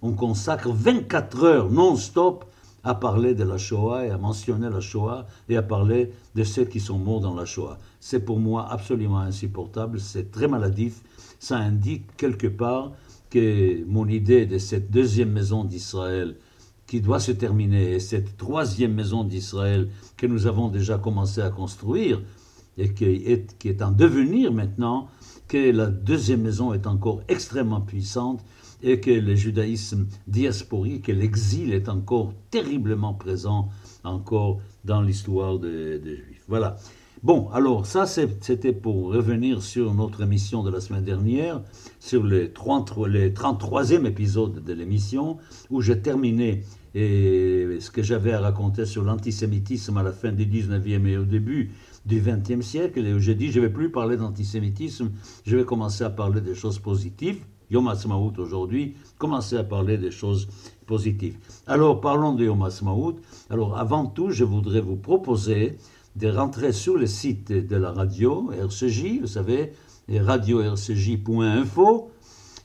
on 0.03 0.13
consacre 0.13 0.71
24 0.71 1.45
heures 1.45 1.71
non-stop 1.71 2.45
à 2.85 2.95
parler 2.95 3.35
de 3.35 3.45
la 3.45 3.59
Shoah 3.59 4.07
et 4.07 4.11
à 4.11 4.19
mentionner 4.19 4.71
la 4.71 4.81
Shoah 4.81 5.27
et 5.49 5.57
à 5.57 5.63
parler 5.63 6.13
de 6.35 6.45
ceux 6.45 6.65
qui 6.65 6.81
sont 6.81 6.99
morts 6.99 7.21
dans 7.21 7.35
la 7.35 7.45
Shoah. 7.45 7.79
C'est 8.01 8.25
pour 8.25 8.39
moi 8.39 8.67
absolument 8.71 9.19
insupportable, 9.19 10.01
c'est 10.01 10.31
très 10.31 10.49
maladif, 10.49 11.03
ça 11.39 11.59
indique 11.59 12.05
quelque 12.17 12.47
part 12.47 12.93
que 13.31 13.85
mon 13.87 14.07
idée 14.09 14.47
de 14.47 14.59
cette 14.59 14.91
deuxième 14.91 15.33
maison 15.33 15.65
d'Israël 15.65 16.37
qui 16.87 17.01
doit 17.01 17.21
se 17.21 17.33
terminer, 17.33 17.93
et 17.93 18.01
cette 18.01 18.37
troisième 18.37 18.95
maison 18.95 19.23
d'Israël 19.23 19.91
que 20.17 20.27
nous 20.27 20.47
avons 20.47 20.69
déjà 20.69 20.97
commencé 20.97 21.41
à 21.43 21.51
construire, 21.51 22.23
et 22.79 22.95
qui 22.95 23.05
est, 23.05 23.83
en 23.83 23.91
devenir 23.91 24.53
maintenant, 24.53 25.09
que 25.49 25.71
la 25.71 25.87
deuxième 25.87 26.43
maison 26.43 26.73
est 26.73 26.87
encore 26.87 27.23
extrêmement 27.29 27.81
puissante 27.81 28.45
et 28.83 29.01
que 29.01 29.11
le 29.11 29.35
judaïsme 29.35 30.07
diasporique 30.27 31.09
et 31.09 31.15
l'exil 31.15 31.73
est 31.73 31.89
encore 31.89 32.33
terriblement 32.51 33.15
présent 33.15 33.69
encore 34.05 34.61
dans 34.85 35.03
l'histoire 35.03 35.59
des 35.59 36.01
Juifs. 36.05 36.45
Voilà. 36.47 36.77
Bon, 37.25 37.49
alors 37.51 37.85
ça 37.85 38.07
c'était 38.07 38.73
pour 38.73 39.13
revenir 39.13 39.61
sur 39.61 39.93
notre 39.93 40.23
émission 40.23 40.63
de 40.63 40.71
la 40.71 40.81
semaine 40.81 41.03
dernière, 41.03 41.63
sur 41.99 42.23
les, 42.23 42.53
33, 42.53 43.09
les 43.09 43.31
33e 43.31 44.07
épisode 44.07 44.63
de 44.63 44.73
l'émission, 44.73 45.39
où 45.69 45.81
j'ai 45.81 46.01
terminé 46.01 46.63
ce 46.95 47.91
que 47.91 48.05
j'avais 48.05 48.33
à 48.33 48.41
raconter 48.41 48.87
sur 48.87 49.03
l'antisémitisme 49.03 49.97
à 49.97 50.05
la 50.05 50.13
fin 50.13 50.31
du 50.31 50.47
19e 50.47 51.07
et 51.09 51.19
au 51.19 51.25
début 51.25 51.73
du 52.07 52.21
20e 52.23 52.63
siècle. 52.63 53.05
Et 53.05 53.19
j'ai 53.19 53.35
dit, 53.35 53.51
je 53.51 53.59
ne 53.59 53.67
vais 53.67 53.73
plus 53.73 53.91
parler 53.91 54.17
d'antisémitisme, 54.17 55.11
je 55.45 55.57
vais 55.57 55.65
commencer 55.65 56.05
à 56.05 56.11
parler 56.11 56.41
des 56.41 56.55
choses 56.55 56.79
positives. 56.79 57.41
Yom 57.71 57.87
Ha'atzmaut 57.89 58.33
aujourd'hui, 58.39 58.95
commencer 59.19 59.57
à 59.57 59.65
parler 59.65 59.99
des 59.99 60.11
choses 60.11 60.49
positives. 60.87 61.37
Alors 61.67 62.01
parlons 62.01 62.33
de 62.33 62.45
Yom 62.45 62.63
Ha'atzmaut. 62.63 63.17
Alors 63.51 63.77
avant 63.77 64.07
tout, 64.07 64.31
je 64.31 64.45
voudrais 64.45 64.81
vous 64.81 64.97
proposer 64.97 65.77
de 66.17 66.29
rentrer 66.29 66.73
sur 66.73 66.97
le 66.97 67.07
site 67.07 67.53
de 67.53 67.77
la 67.77 67.93
radio 67.93 68.51
RCJ, 68.53 69.21
vous 69.21 69.27
savez, 69.27 69.73
radio-rcj.info, 70.09 72.11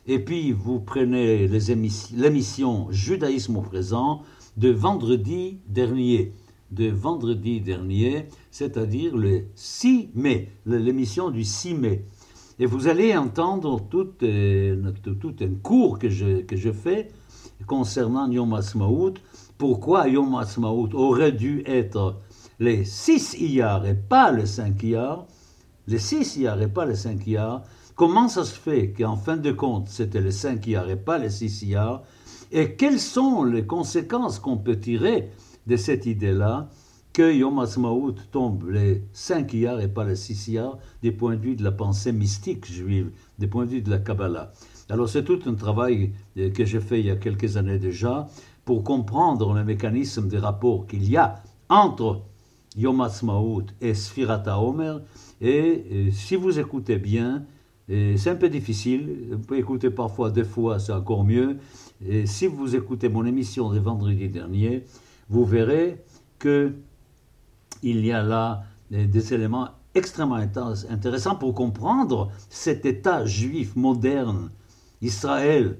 et 0.08 0.20
puis 0.20 0.52
vous 0.52 0.80
prenez 0.80 1.48
l'émission 1.48 2.88
Judaïsme 2.92 3.58
au 3.58 3.62
présent 3.62 4.22
de 4.58 4.70
vendredi 4.70 5.60
dernier. 5.68 6.34
De 6.72 6.90
vendredi 6.90 7.62
dernier, 7.62 8.26
c'est-à-dire 8.50 9.16
le 9.16 9.46
6 9.56 10.10
mai, 10.16 10.50
l'émission 10.66 11.30
du 11.30 11.44
6 11.44 11.76
mai. 11.76 12.06
Et 12.60 12.66
vous 12.66 12.88
allez 12.88 13.16
entendre 13.16 13.82
tout, 13.90 14.10
euh, 14.24 14.92
tout 15.04 15.36
un 15.42 15.54
cours 15.62 16.00
que 16.00 16.10
je, 16.10 16.42
que 16.42 16.56
je 16.56 16.72
fais 16.72 17.10
concernant 17.68 18.30
Yom 18.30 18.54
Ha'atzmaut, 18.54 19.14
pourquoi 19.58 20.08
Yom 20.08 20.36
Ha'atzmaut 20.36 20.90
aurait 20.94 21.32
dû 21.32 21.64
être 21.66 22.18
les 22.60 22.86
6 22.86 23.36
iyar 23.40 23.86
et 23.86 23.96
pas 23.96 24.32
les 24.32 24.46
5 24.46 24.82
iyar, 24.84 25.26
les 25.88 26.00
6 26.00 26.38
iyar 26.38 26.62
et 26.62 26.68
pas 26.68 26.86
les 26.86 26.96
5 26.96 27.26
iyar, 27.28 27.64
comment 27.96 28.28
ça 28.28 28.44
se 28.44 28.54
fait 28.54 28.94
qu'en 28.94 29.16
fin 29.16 29.38
de 29.38 29.52
compte, 29.52 29.90
c'était 29.90 30.22
les 30.22 30.32
5 30.32 30.66
iyar 30.68 30.90
et 30.90 30.96
pas 30.96 31.18
les 31.18 31.30
6 31.30 31.64
iyar, 31.64 32.04
et 32.52 32.76
quelles 32.76 33.00
sont 33.00 33.44
les 33.44 33.66
conséquences 33.66 34.40
qu'on 34.40 34.58
peut 34.58 34.80
tirer 34.80 35.30
de 35.66 35.76
cette 35.76 36.06
idée-là 36.06 36.70
que 37.14 37.32
Yom 37.32 37.60
Ha'atzmaut 37.60 38.16
tombe 38.32 38.70
les 38.70 39.04
5 39.14 39.54
iyar 39.54 39.80
et 39.82 39.88
pas 39.88 40.04
les 40.04 40.16
6 40.16 40.48
iyar 40.48 40.78
du 41.02 41.12
point 41.12 41.36
de 41.36 41.42
vue 41.42 41.56
de 41.56 41.64
la 41.64 41.72
pensée 41.72 42.12
mystique 42.12 42.66
juive, 42.66 43.12
du 43.38 43.48
point 43.48 43.66
de 43.66 43.72
vue 43.72 43.82
de 43.82 43.90
la 43.90 44.00
Kabbalah? 44.00 44.52
Alors 44.90 45.08
c'est 45.08 45.24
tout 45.24 45.40
un 45.46 45.54
travail 45.54 46.14
que 46.36 46.66
j'ai 46.66 46.80
fait 46.80 47.00
il 47.00 47.06
y 47.06 47.12
a 47.12 47.16
quelques 47.16 47.56
années 47.58 47.80
déjà 47.80 48.28
pour 48.66 48.84
comprendre 48.84 49.54
le 49.54 49.64
mécanisme 49.64 50.28
des 50.28 50.40
rapports 50.40 50.88
qu'il 50.88 51.10
y 51.10 51.18
a 51.18 51.36
entre 51.70 52.24
Yom 52.78 53.02
Ha'atzmaut 53.02 53.66
et 53.82 53.94
Sfirata 53.94 54.60
Omer. 54.60 55.02
Et, 55.42 56.10
si 56.12 56.36
vous 56.36 56.60
écoutez 56.60 56.98
bien, 56.98 57.46
c'est 57.88 58.30
un 58.30 58.36
peu 58.36 58.50
difficile, 58.50 59.30
vous 59.32 59.40
pouvez 59.40 59.60
écouter 59.60 59.90
parfois 59.90 60.32
deux 60.32 60.44
fois, 60.44 60.80
c'est 60.80 60.94
encore 60.94 61.24
mieux. 61.24 61.58
Si 62.26 62.48
vous 62.48 62.76
écoutez 62.76 63.10
mon 63.10 63.26
émission 63.26 63.70
de 63.72 63.80
vendredi 63.80 64.30
dernier, 64.30 64.86
vous 65.30 65.46
verrez 65.46 66.02
que 66.40 66.74
il 67.82 68.06
y 68.06 68.12
a 68.14 68.24
là 68.24 68.64
des 68.90 69.34
éléments 69.34 69.70
extrêmement 69.96 70.40
intéressants 70.90 71.36
pour 71.36 71.54
comprendre 71.54 72.32
cet 72.50 72.86
État 72.86 73.26
juif 73.26 73.76
moderne, 73.76 74.50
Israël, 75.02 75.78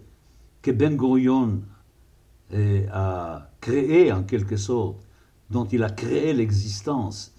que 0.62 0.72
Ben 0.72 0.98
Gurion 0.98 1.62
a 2.92 3.50
créé 3.62 4.12
en 4.12 4.24
quelque 4.24 4.58
sorte 4.58 4.98
dont 5.54 5.66
il 5.66 5.84
a 5.84 5.90
créé 5.90 6.34
l'existence, 6.34 7.34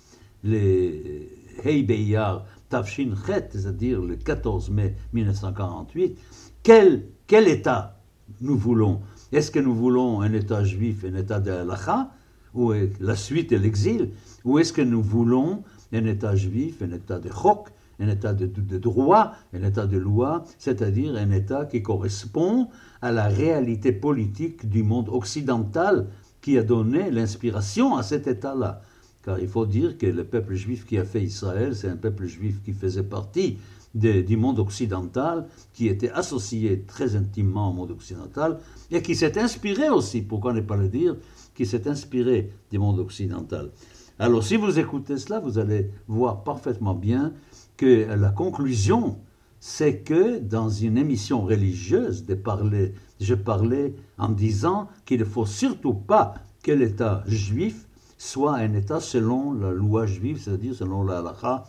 les 0.44 1.28
Hei 1.64 1.82
Beiyar 1.82 2.46
Tavshin 2.70 3.12
Chet, 3.26 3.48
c'est-à-dire 3.50 4.00
le 4.00 4.16
14 4.16 4.70
mai 4.70 4.94
1948, 5.12 6.16
quel, 6.62 7.06
quel 7.26 7.48
État 7.48 8.00
nous 8.40 8.56
voulons? 8.56 9.00
Est-ce 9.32 9.50
que 9.50 9.58
nous 9.58 9.74
voulons 9.74 10.20
un 10.20 10.32
État 10.32 10.62
juif, 10.62 11.04
un 11.04 11.16
État 11.16 11.40
de 11.40 11.50
halakha, 11.50 12.10
ou 12.54 12.72
la 13.00 13.16
suite 13.16 13.50
et 13.50 13.58
l'exil? 13.58 14.10
Ou 14.44 14.60
est-ce 14.60 14.72
que 14.72 14.82
nous 14.82 15.02
voulons 15.02 15.64
un 15.92 16.06
État 16.06 16.36
juif, 16.36 16.82
un 16.82 16.92
État 16.92 17.18
de 17.18 17.28
chok, 17.28 17.68
un 17.98 18.08
État 18.08 18.32
de, 18.32 18.46
droit, 18.78 19.32
un 19.52 19.62
État 19.62 19.86
de 19.86 19.98
loi, 19.98 20.44
c'est-à-dire 20.58 21.16
un 21.16 21.30
État 21.30 21.64
qui 21.66 21.82
correspond 21.82 22.68
à 23.02 23.12
la 23.12 23.26
réalité 23.26 23.92
politique 23.92 24.68
du 24.68 24.82
monde 24.82 25.08
occidental 25.08 26.08
qui 26.44 26.58
a 26.58 26.62
donné 26.62 27.10
l'inspiration 27.10 27.96
à 27.96 28.02
cet 28.02 28.26
État-là. 28.26 28.82
Car 29.24 29.38
il 29.38 29.48
faut 29.48 29.64
dire 29.64 29.96
que 29.96 30.04
le 30.04 30.24
peuple 30.24 30.52
juif 30.52 30.84
qui 30.84 30.98
a 30.98 31.04
fait 31.04 31.22
Israël, 31.22 31.74
c'est 31.74 31.88
un 31.88 31.96
peuple 31.96 32.26
juif 32.26 32.60
qui 32.62 32.74
faisait 32.74 33.02
partie 33.02 33.56
du 33.94 34.36
monde 34.36 34.58
occidental, 34.58 35.46
qui 35.72 35.88
était 35.88 36.10
associé 36.10 36.82
très 36.82 37.16
intimement 37.16 37.70
au 37.70 37.72
monde 37.72 37.92
occidental, 37.92 38.58
et 38.90 39.00
qui 39.00 39.14
s'est 39.14 39.38
inspiré 39.38 39.88
aussi, 39.88 40.20
pourquoi 40.20 40.52
ne 40.52 40.60
pas 40.60 40.76
le 40.76 40.88
dire, 40.88 41.16
qui 41.54 41.64
s'est 41.64 41.88
inspiré 41.88 42.50
du 42.70 42.78
monde 42.78 42.98
occidental. 42.98 43.70
Alors 44.18 44.44
si 44.44 44.56
vous 44.56 44.78
écoutez 44.78 45.16
cela, 45.16 45.40
vous 45.40 45.58
allez 45.58 45.88
voir 46.08 46.44
parfaitement 46.44 46.94
bien 46.94 47.32
que 47.78 48.06
la 48.14 48.28
conclusion, 48.28 49.16
c'est 49.66 50.00
que 50.00 50.40
dans 50.40 50.68
une 50.68 50.98
émission 50.98 51.40
religieuse 51.40 52.26
de 52.26 52.34
parler 52.34 52.92
je 53.18 53.34
parlais 53.34 53.94
en 54.18 54.28
disant 54.28 54.88
qu'il 55.06 55.20
ne 55.20 55.24
faut 55.24 55.46
surtout 55.46 55.94
pas 55.94 56.34
que 56.62 56.70
l'État 56.70 57.24
juif 57.26 57.86
soit 58.18 58.56
un 58.56 58.74
État 58.74 59.00
selon 59.00 59.54
la 59.54 59.72
loi 59.72 60.04
juive, 60.04 60.38
c'est-à-dire 60.38 60.74
selon 60.74 61.02
la 61.02 61.20
halakha, 61.20 61.64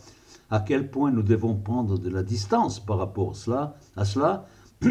à 0.50 0.60
quel 0.60 0.90
point 0.90 1.10
nous 1.10 1.22
devons 1.22 1.54
prendre 1.54 1.98
de 1.98 2.10
la 2.10 2.22
distance 2.22 2.80
par 2.80 2.98
rapport 2.98 3.30
à 3.30 3.34
cela, 3.34 3.76
à 3.96 4.04
cela. 4.04 4.46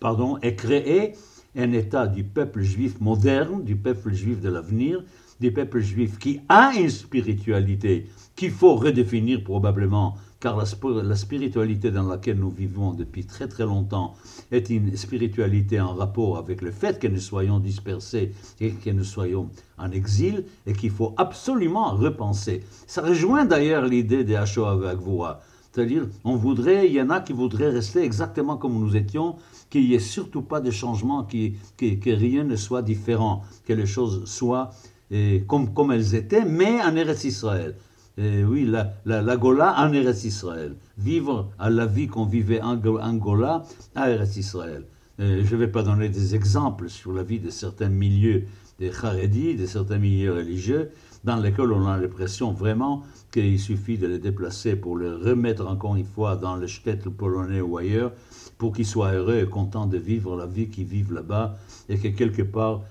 Pardon, 0.00 0.38
et 0.38 0.56
créer 0.56 1.14
un 1.56 1.70
État 1.70 2.08
du 2.08 2.24
peuple 2.24 2.62
juif 2.62 3.00
moderne, 3.00 3.62
du 3.62 3.76
peuple 3.76 4.12
juif 4.12 4.40
de 4.40 4.48
l'avenir, 4.48 5.04
du 5.38 5.52
peuple 5.52 5.78
juif 5.78 6.18
qui 6.18 6.40
a 6.48 6.72
une 6.74 6.90
spiritualité 6.90 8.08
qu'il 8.34 8.50
faut 8.50 8.74
redéfinir 8.74 9.44
probablement 9.44 10.16
car 10.40 10.56
la, 10.56 11.16
spiritualité 11.16 11.90
dans 11.90 12.08
laquelle 12.08 12.38
nous 12.38 12.50
vivons 12.50 12.92
depuis 12.92 13.24
très 13.24 13.48
très 13.48 13.64
longtemps 13.64 14.14
est 14.52 14.70
une 14.70 14.96
spiritualité 14.96 15.80
en 15.80 15.94
rapport 15.94 16.38
avec 16.38 16.62
le 16.62 16.70
fait 16.70 17.00
que 17.00 17.08
nous 17.08 17.20
soyons 17.20 17.58
dispersés 17.58 18.32
et 18.60 18.70
que 18.70 18.90
nous 18.90 19.04
soyons 19.04 19.50
en 19.78 19.90
exil 19.90 20.44
et 20.66 20.74
qu'il 20.74 20.90
faut 20.90 21.12
absolument 21.16 21.90
repenser. 21.96 22.62
Ça 22.86 23.02
rejoint 23.02 23.46
d'ailleurs 23.46 23.86
l'idée 23.86 24.22
des 24.22 24.36
Hashoah 24.36 24.94
Gvura. 24.94 25.40
C'est-à-dire, 25.72 26.08
on 26.24 26.36
voudrait, 26.36 26.88
il 26.88 26.94
y 26.94 27.02
en 27.02 27.10
a 27.10 27.20
qui 27.20 27.32
voudraient 27.32 27.70
rester 27.70 28.02
exactement 28.02 28.56
comme 28.56 28.78
nous 28.78 28.96
étions, 28.96 29.36
qu'il 29.70 29.86
n'y 29.88 29.94
ait 29.94 30.00
surtout 30.00 30.42
pas 30.42 30.60
de 30.60 30.70
changement, 30.70 31.24
que 31.24 32.10
rien 32.10 32.44
ne 32.44 32.56
soit 32.56 32.82
différent, 32.82 33.42
que 33.66 33.72
les 33.72 33.86
choses 33.86 34.24
soient 34.24 34.70
eh, 35.10 35.44
comme, 35.46 35.72
comme 35.74 35.92
elles 35.92 36.14
étaient, 36.14 36.44
mais 36.44 36.82
en 36.82 36.96
Eretz 36.96 37.24
Israël. 37.24 37.74
Eh 38.20 38.42
oui, 38.42 38.64
la, 38.64 38.94
la, 39.04 39.36
Gola 39.36 39.76
en 39.78 39.92
Eretz 39.92 40.24
Israël. 40.24 40.74
Vivre 40.98 41.52
à 41.56 41.70
la 41.70 41.86
vie 41.86 42.08
qu'on 42.08 42.24
vivait 42.24 42.60
en, 42.60 42.74
Gola 42.76 43.62
à 43.94 44.10
Eretz 44.10 44.36
Israël. 44.36 44.82
Eh, 45.20 45.44
je 45.44 45.54
ne 45.54 45.60
vais 45.60 45.68
pas 45.68 45.84
donner 45.84 46.08
des 46.08 46.34
exemples 46.34 46.88
sur 46.88 47.12
la 47.12 47.22
vie 47.22 47.38
de 47.38 47.50
certains 47.50 47.88
milieux 47.88 48.46
des 48.80 48.90
Haredi, 48.90 49.54
de 49.54 49.66
certains 49.66 49.98
milieux 49.98 50.32
religieux, 50.32 50.90
dans 51.22 51.36
lesquels 51.36 51.70
on 51.70 51.86
a 51.86 51.96
l'impression 51.96 52.50
vraiment 52.50 53.04
qu'il 53.30 53.58
suffit 53.60 53.98
de 53.98 54.08
les 54.08 54.18
déplacer 54.18 54.74
pour 54.74 54.98
les 54.98 55.10
remettre 55.10 55.68
encore 55.68 55.94
une 55.94 56.04
fois 56.04 56.34
dans 56.34 56.56
le 56.56 56.66
shtetl 56.66 57.10
polonais 57.10 57.60
ou 57.60 57.78
ailleurs, 57.78 58.10
pour 58.56 58.72
qu'ils 58.72 58.86
soient 58.86 59.12
heureux 59.12 59.38
et 59.38 59.46
contents 59.46 59.86
de 59.86 59.98
vivre 59.98 60.36
la 60.36 60.46
vie 60.46 60.68
qu'ils 60.68 60.86
vivent 60.86 61.12
là-bas, 61.12 61.56
et 61.88 61.98
que 61.98 62.08
quelque 62.08 62.42
part 62.42 62.82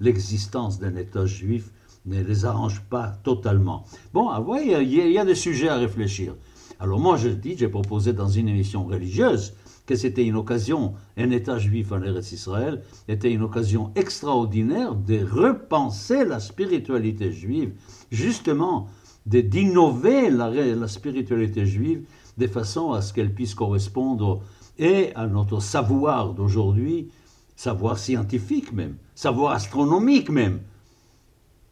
l'existence 0.00 0.78
d'un 0.78 0.96
État 0.96 1.26
juif 1.26 1.70
ne 2.06 2.22
les 2.22 2.44
arrange 2.44 2.82
pas 2.88 3.08
totalement. 3.22 3.84
Bon, 4.12 4.28
ah, 4.28 4.44
il 4.62 4.92
y, 4.92 5.18
a 5.18 5.24
des 5.24 5.34
sujets 5.34 5.68
à 5.68 5.76
réfléchir. 5.76 6.34
Alors 6.78 6.98
moi, 6.98 7.16
je 7.16 7.28
dis, 7.28 7.56
j'ai 7.56 7.68
proposé 7.68 8.12
dans 8.12 8.28
une 8.28 8.48
émission 8.48 8.84
religieuse 8.86 9.54
que 9.86 9.96
c'était 9.96 10.24
une 10.24 10.36
occasion, 10.36 10.94
un 11.16 11.30
État 11.30 11.58
juif 11.58 11.90
en 11.92 12.02
Eretz 12.02 12.32
Israël 12.32 12.82
était 13.08 13.32
une 13.32 13.42
occasion 13.42 13.90
extraordinaire 13.96 14.94
de 14.94 15.18
repenser 15.24 16.24
la 16.24 16.38
spiritualité 16.38 17.32
juive, 17.32 17.72
justement, 18.10 18.86
d'innover 19.26 20.30
la, 20.30 20.48
la 20.50 20.88
spiritualité 20.88 21.66
juive 21.66 22.04
de 22.38 22.46
façon 22.46 22.92
à 22.92 23.02
ce 23.02 23.12
qu'elle 23.12 23.34
puisse 23.34 23.54
correspondre 23.54 24.42
et 24.78 25.14
à 25.14 25.26
notre 25.26 25.60
savoir 25.60 26.32
d'aujourd'hui, 26.32 27.10
savoir 27.56 27.98
scientifique 27.98 28.72
même, 28.72 28.96
savoir 29.14 29.52
astronomique 29.52 30.30
même, 30.30 30.60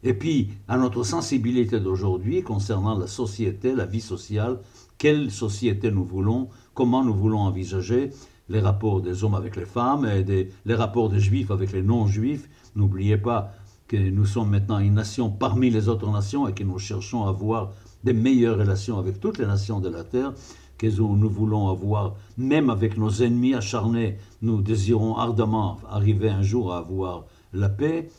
et 0.03 0.13
puis 0.13 0.49
à 0.67 0.77
notre 0.77 1.03
sensibilité 1.03 1.79
d'aujourd'hui 1.79 2.41
concernant 2.43 2.97
la 2.97 3.07
société, 3.07 3.75
la 3.75 3.85
vie 3.85 4.01
sociale, 4.01 4.59
quelle 4.97 5.31
société 5.31 5.91
nous 5.91 6.05
voulons, 6.05 6.49
comment 6.73 7.03
nous 7.03 7.13
voulons 7.13 7.39
envisager 7.39 8.11
les 8.49 8.59
rapports 8.59 9.01
des 9.01 9.23
hommes 9.23 9.35
avec 9.35 9.55
les 9.55 9.65
femmes 9.65 10.05
et 10.05 10.49
les 10.65 10.75
rapports 10.75 11.09
des 11.09 11.19
juifs 11.19 11.51
avec 11.51 11.71
les 11.71 11.83
non-juifs. 11.83 12.49
N'oubliez 12.75 13.17
pas 13.17 13.53
que 13.87 13.97
nous 13.97 14.25
sommes 14.25 14.49
maintenant 14.49 14.79
une 14.79 14.93
nation 14.93 15.29
parmi 15.29 15.69
les 15.69 15.89
autres 15.89 16.09
nations 16.09 16.47
et 16.47 16.53
que 16.53 16.63
nous 16.63 16.79
cherchons 16.79 17.25
à 17.25 17.29
avoir 17.29 17.71
des 18.03 18.13
meilleures 18.13 18.57
relations 18.57 18.97
avec 18.97 19.19
toutes 19.19 19.37
les 19.37 19.45
nations 19.45 19.79
de 19.79 19.89
la 19.89 20.03
terre 20.03 20.33
que 20.77 20.87
nous 20.87 21.29
voulons 21.29 21.67
avoir, 21.67 22.15
même 22.37 22.69
avec 22.69 22.97
nos 22.97 23.09
ennemis 23.09 23.53
acharnés, 23.53 24.17
nous 24.41 24.61
désirons 24.61 25.17
ardemment 25.17 25.77
arriver 25.89 26.29
un 26.29 26.41
jour 26.41 26.73
à 26.73 26.77
avoir 26.77 27.25
la 27.53 27.69
paix, 27.69 28.09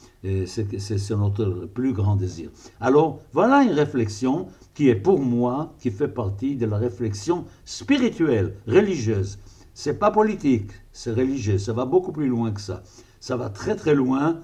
c'est 0.47 1.11
notre 1.11 1.67
plus 1.67 1.93
grand 1.93 2.17
désir. 2.17 2.51
Alors, 2.81 3.21
voilà 3.33 3.63
une 3.63 3.73
réflexion 3.73 4.49
qui 4.75 4.89
est 4.89 4.97
pour 4.97 5.21
moi, 5.21 5.75
qui 5.79 5.91
fait 5.91 6.09
partie 6.09 6.57
de 6.57 6.67
la 6.67 6.77
réflexion 6.77 7.45
spirituelle, 7.65 8.57
religieuse. 8.67 9.39
C'est 9.75 9.99
pas 9.99 10.11
politique, 10.11 10.71
c'est 10.93 11.13
religieux, 11.13 11.59
ça 11.59 11.73
va 11.73 11.85
beaucoup 11.85 12.13
plus 12.13 12.29
loin 12.29 12.51
que 12.51 12.61
ça. 12.61 12.83
Ça 13.21 13.37
va 13.37 13.51
très 13.51 13.77
très 13.77 13.95
loin. 13.95 14.41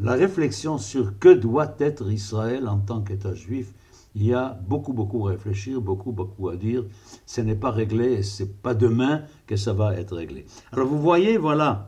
La 0.00 0.14
réflexion 0.14 0.78
sur 0.78 1.18
que 1.18 1.28
doit 1.28 1.74
être 1.78 2.10
Israël 2.10 2.66
en 2.66 2.78
tant 2.78 3.02
qu'État 3.02 3.34
juif, 3.34 3.72
il 4.16 4.24
y 4.24 4.32
a 4.32 4.58
beaucoup 4.68 4.92
beaucoup 4.92 5.26
à 5.26 5.32
réfléchir, 5.32 5.80
beaucoup 5.80 6.12
beaucoup 6.12 6.48
à 6.48 6.56
dire. 6.56 6.84
Ce 7.26 7.40
n'est 7.40 7.56
pas 7.56 7.70
réglé, 7.70 8.14
et 8.14 8.22
c'est 8.22 8.62
pas 8.62 8.74
demain 8.74 9.22
que 9.46 9.56
ça 9.56 9.72
va 9.72 9.94
être 9.96 10.16
réglé. 10.16 10.46
Alors 10.72 10.86
vous 10.86 11.00
voyez, 11.00 11.36
voilà, 11.36 11.86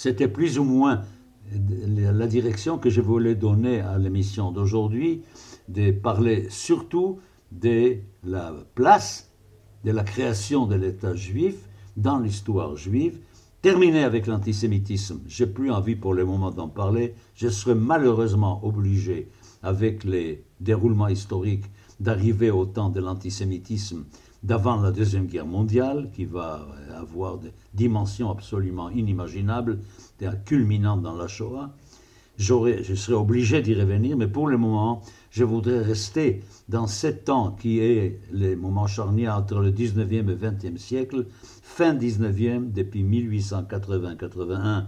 c'était 0.00 0.28
plus 0.28 0.58
ou 0.58 0.64
moins 0.64 1.02
la 1.52 2.26
direction 2.26 2.78
que 2.78 2.88
je 2.88 3.02
voulais 3.02 3.34
donner 3.34 3.80
à 3.80 3.98
l'émission 3.98 4.50
d'aujourd'hui, 4.50 5.20
de 5.68 5.90
parler 5.90 6.46
surtout 6.48 7.18
de 7.52 7.98
la 8.24 8.54
place 8.74 9.30
de 9.84 9.90
la 9.90 10.02
création 10.02 10.64
de 10.64 10.74
l'État 10.74 11.14
juif 11.14 11.56
dans 11.98 12.18
l'histoire 12.18 12.76
juive, 12.76 13.18
terminer 13.60 14.02
avec 14.04 14.26
l'antisémitisme. 14.26 15.20
J'ai 15.26 15.46
plus 15.46 15.70
envie 15.70 15.96
pour 15.96 16.14
le 16.14 16.24
moment 16.24 16.50
d'en 16.50 16.68
parler. 16.68 17.12
Je 17.34 17.48
serai 17.48 17.74
malheureusement 17.74 18.64
obligé, 18.64 19.28
avec 19.62 20.04
les 20.04 20.42
déroulements 20.60 21.08
historiques, 21.08 21.66
d'arriver 21.98 22.50
au 22.50 22.64
temps 22.64 22.88
de 22.88 23.00
l'antisémitisme 23.00 24.04
d'avant 24.42 24.80
la 24.80 24.90
Deuxième 24.90 25.26
Guerre 25.26 25.46
mondiale, 25.46 26.10
qui 26.14 26.24
va 26.24 26.66
avoir 26.96 27.38
des 27.38 27.52
dimensions 27.74 28.30
absolument 28.30 28.90
inimaginables, 28.90 29.80
culminant 30.44 30.96
dans 30.96 31.16
la 31.16 31.28
Shoah. 31.28 31.70
Je 32.36 32.94
serai 32.94 33.14
obligé 33.14 33.60
d'y 33.60 33.74
revenir, 33.74 34.16
mais 34.16 34.26
pour 34.26 34.48
le 34.48 34.56
moment, 34.56 35.02
je 35.30 35.44
voudrais 35.44 35.82
rester 35.82 36.42
dans 36.70 36.86
cet 36.86 37.26
temps 37.26 37.52
qui 37.52 37.80
est 37.80 38.18
le 38.32 38.56
moment 38.56 38.86
charnière 38.86 39.36
entre 39.36 39.58
le 39.58 39.70
19e 39.70 40.30
et 40.30 40.36
20e 40.36 40.78
siècle, 40.78 41.26
fin 41.62 41.94
19e, 41.94 42.72
depuis 42.72 43.04
1880-81 43.04 44.84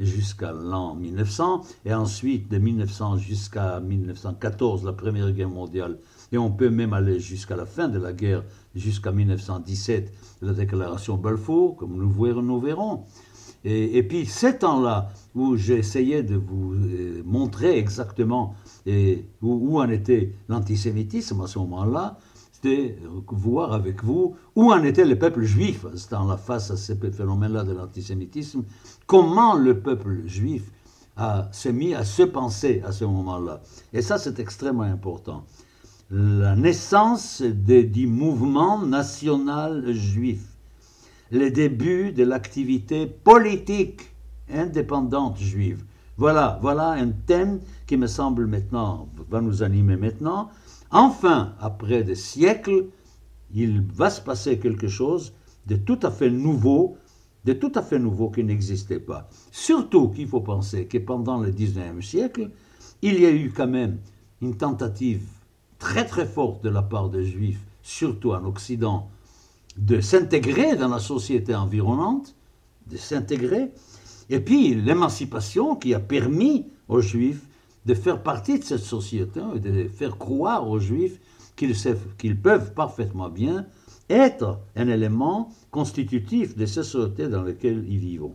jusqu'à 0.00 0.52
l'an 0.52 0.96
1900, 0.96 1.62
et 1.84 1.94
ensuite 1.94 2.50
de 2.50 2.58
1900 2.58 3.18
jusqu'à 3.18 3.78
1914, 3.78 4.84
la 4.84 4.92
Première 4.92 5.30
Guerre 5.30 5.48
mondiale, 5.48 5.98
et 6.36 6.38
on 6.38 6.50
peut 6.50 6.68
même 6.68 6.92
aller 6.92 7.18
jusqu'à 7.18 7.56
la 7.56 7.64
fin 7.64 7.88
de 7.88 7.98
la 7.98 8.12
guerre, 8.12 8.44
jusqu'à 8.74 9.10
1917, 9.10 10.12
la 10.42 10.52
déclaration 10.52 11.16
Balfour, 11.16 11.76
comme 11.76 11.96
nous, 11.96 12.10
verrons. 12.10 12.58
Verrons. 12.58 13.04
Et, 13.64 14.02
puis, 14.02 14.26
ces 14.26 14.58
temps-là, 14.58 15.10
où 15.34 15.56
j'essayais 15.56 16.22
de 16.22 16.36
vous 16.36 16.74
euh, 16.74 17.22
montrer 17.24 17.78
exactement 17.78 18.54
où, 19.42 19.80
en 19.80 19.88
était 19.88 20.34
l'antisémitisme 20.48 21.40
à 21.40 21.46
ce 21.46 21.58
moment-là, 21.60 22.18
c'était 22.52 22.96
voir 23.28 23.72
avec 23.72 24.04
vous 24.04 24.36
où 24.54 24.72
en 24.72 24.84
était 24.84 25.06
le 25.06 25.18
peuple 25.18 25.42
juif 25.42 25.86
la 26.10 26.36
face 26.36 26.70
à 26.70 26.76
ce 26.76 26.92
phénomène-là 26.94 27.64
de 27.64 27.72
l'antisémitisme, 27.72 28.62
comment 29.06 29.54
le 29.54 29.80
peuple 29.80 30.26
juif 30.26 30.70
s'est 31.50 31.72
mis 31.72 31.94
à 31.94 32.04
se 32.04 32.22
penser 32.22 32.82
à 32.84 32.92
ce 32.92 33.04
moment-là. 33.06 33.62
Et 33.92 34.02
ça, 34.02 34.18
c'est 34.18 34.38
extrêmement 34.38 34.82
important. 34.82 35.44
La 36.08 36.54
naissance 36.54 37.42
des, 37.42 37.82
du 37.82 38.06
mouvement 38.06 38.80
national 38.80 39.92
juif, 39.92 40.56
les 41.32 41.50
débuts 41.50 42.12
de 42.12 42.22
l'activité 42.22 43.06
politique 43.06 44.14
indépendante 44.48 45.36
juive. 45.36 45.82
Voilà, 46.16 46.60
voilà 46.62 46.90
un 46.90 47.10
thème 47.10 47.58
qui 47.88 47.96
me 47.96 48.06
semble 48.06 48.46
maintenant, 48.46 49.08
va 49.28 49.40
nous 49.40 49.64
animer 49.64 49.96
maintenant. 49.96 50.48
Enfin, 50.92 51.54
après 51.58 52.04
des 52.04 52.14
siècles, 52.14 52.86
il 53.52 53.80
va 53.80 54.08
se 54.08 54.20
passer 54.20 54.60
quelque 54.60 54.86
chose 54.86 55.32
de 55.66 55.74
tout 55.74 55.98
à 56.04 56.12
fait 56.12 56.30
nouveau, 56.30 56.98
de 57.44 57.52
tout 57.52 57.72
à 57.74 57.82
fait 57.82 57.98
nouveau 57.98 58.30
qui 58.30 58.44
n'existait 58.44 59.00
pas. 59.00 59.28
Surtout 59.50 60.10
qu'il 60.10 60.28
faut 60.28 60.40
penser 60.40 60.86
que 60.86 60.98
pendant 60.98 61.38
le 61.40 61.50
19e 61.50 62.00
siècle, 62.00 62.52
il 63.02 63.18
y 63.18 63.26
a 63.26 63.32
eu 63.32 63.50
quand 63.50 63.66
même 63.66 63.98
une 64.40 64.56
tentative 64.56 65.26
très 65.78 66.06
très 66.06 66.26
forte 66.26 66.62
de 66.64 66.68
la 66.68 66.82
part 66.82 67.10
des 67.10 67.24
Juifs, 67.24 67.60
surtout 67.82 68.32
en 68.32 68.44
Occident, 68.44 69.08
de 69.76 70.00
s'intégrer 70.00 70.76
dans 70.76 70.88
la 70.88 70.98
société 70.98 71.54
environnante, 71.54 72.34
de 72.90 72.96
s'intégrer, 72.96 73.72
et 74.30 74.40
puis 74.40 74.74
l'émancipation 74.74 75.76
qui 75.76 75.94
a 75.94 76.00
permis 76.00 76.66
aux 76.88 77.00
Juifs 77.00 77.42
de 77.84 77.94
faire 77.94 78.22
partie 78.22 78.58
de 78.58 78.64
cette 78.64 78.80
société 78.80 79.40
et 79.54 79.60
de 79.60 79.88
faire 79.88 80.18
croire 80.18 80.68
aux 80.68 80.80
Juifs 80.80 81.20
qu'ils 81.54 82.40
peuvent 82.40 82.74
parfaitement 82.74 83.28
bien 83.28 83.66
être 84.10 84.58
un 84.76 84.88
élément 84.88 85.50
constitutif 85.70 86.56
de 86.56 86.66
ces 86.66 86.82
sociétés 86.82 87.28
dans 87.28 87.42
lesquelles 87.42 87.84
ils 87.88 87.98
vivent. 87.98 88.28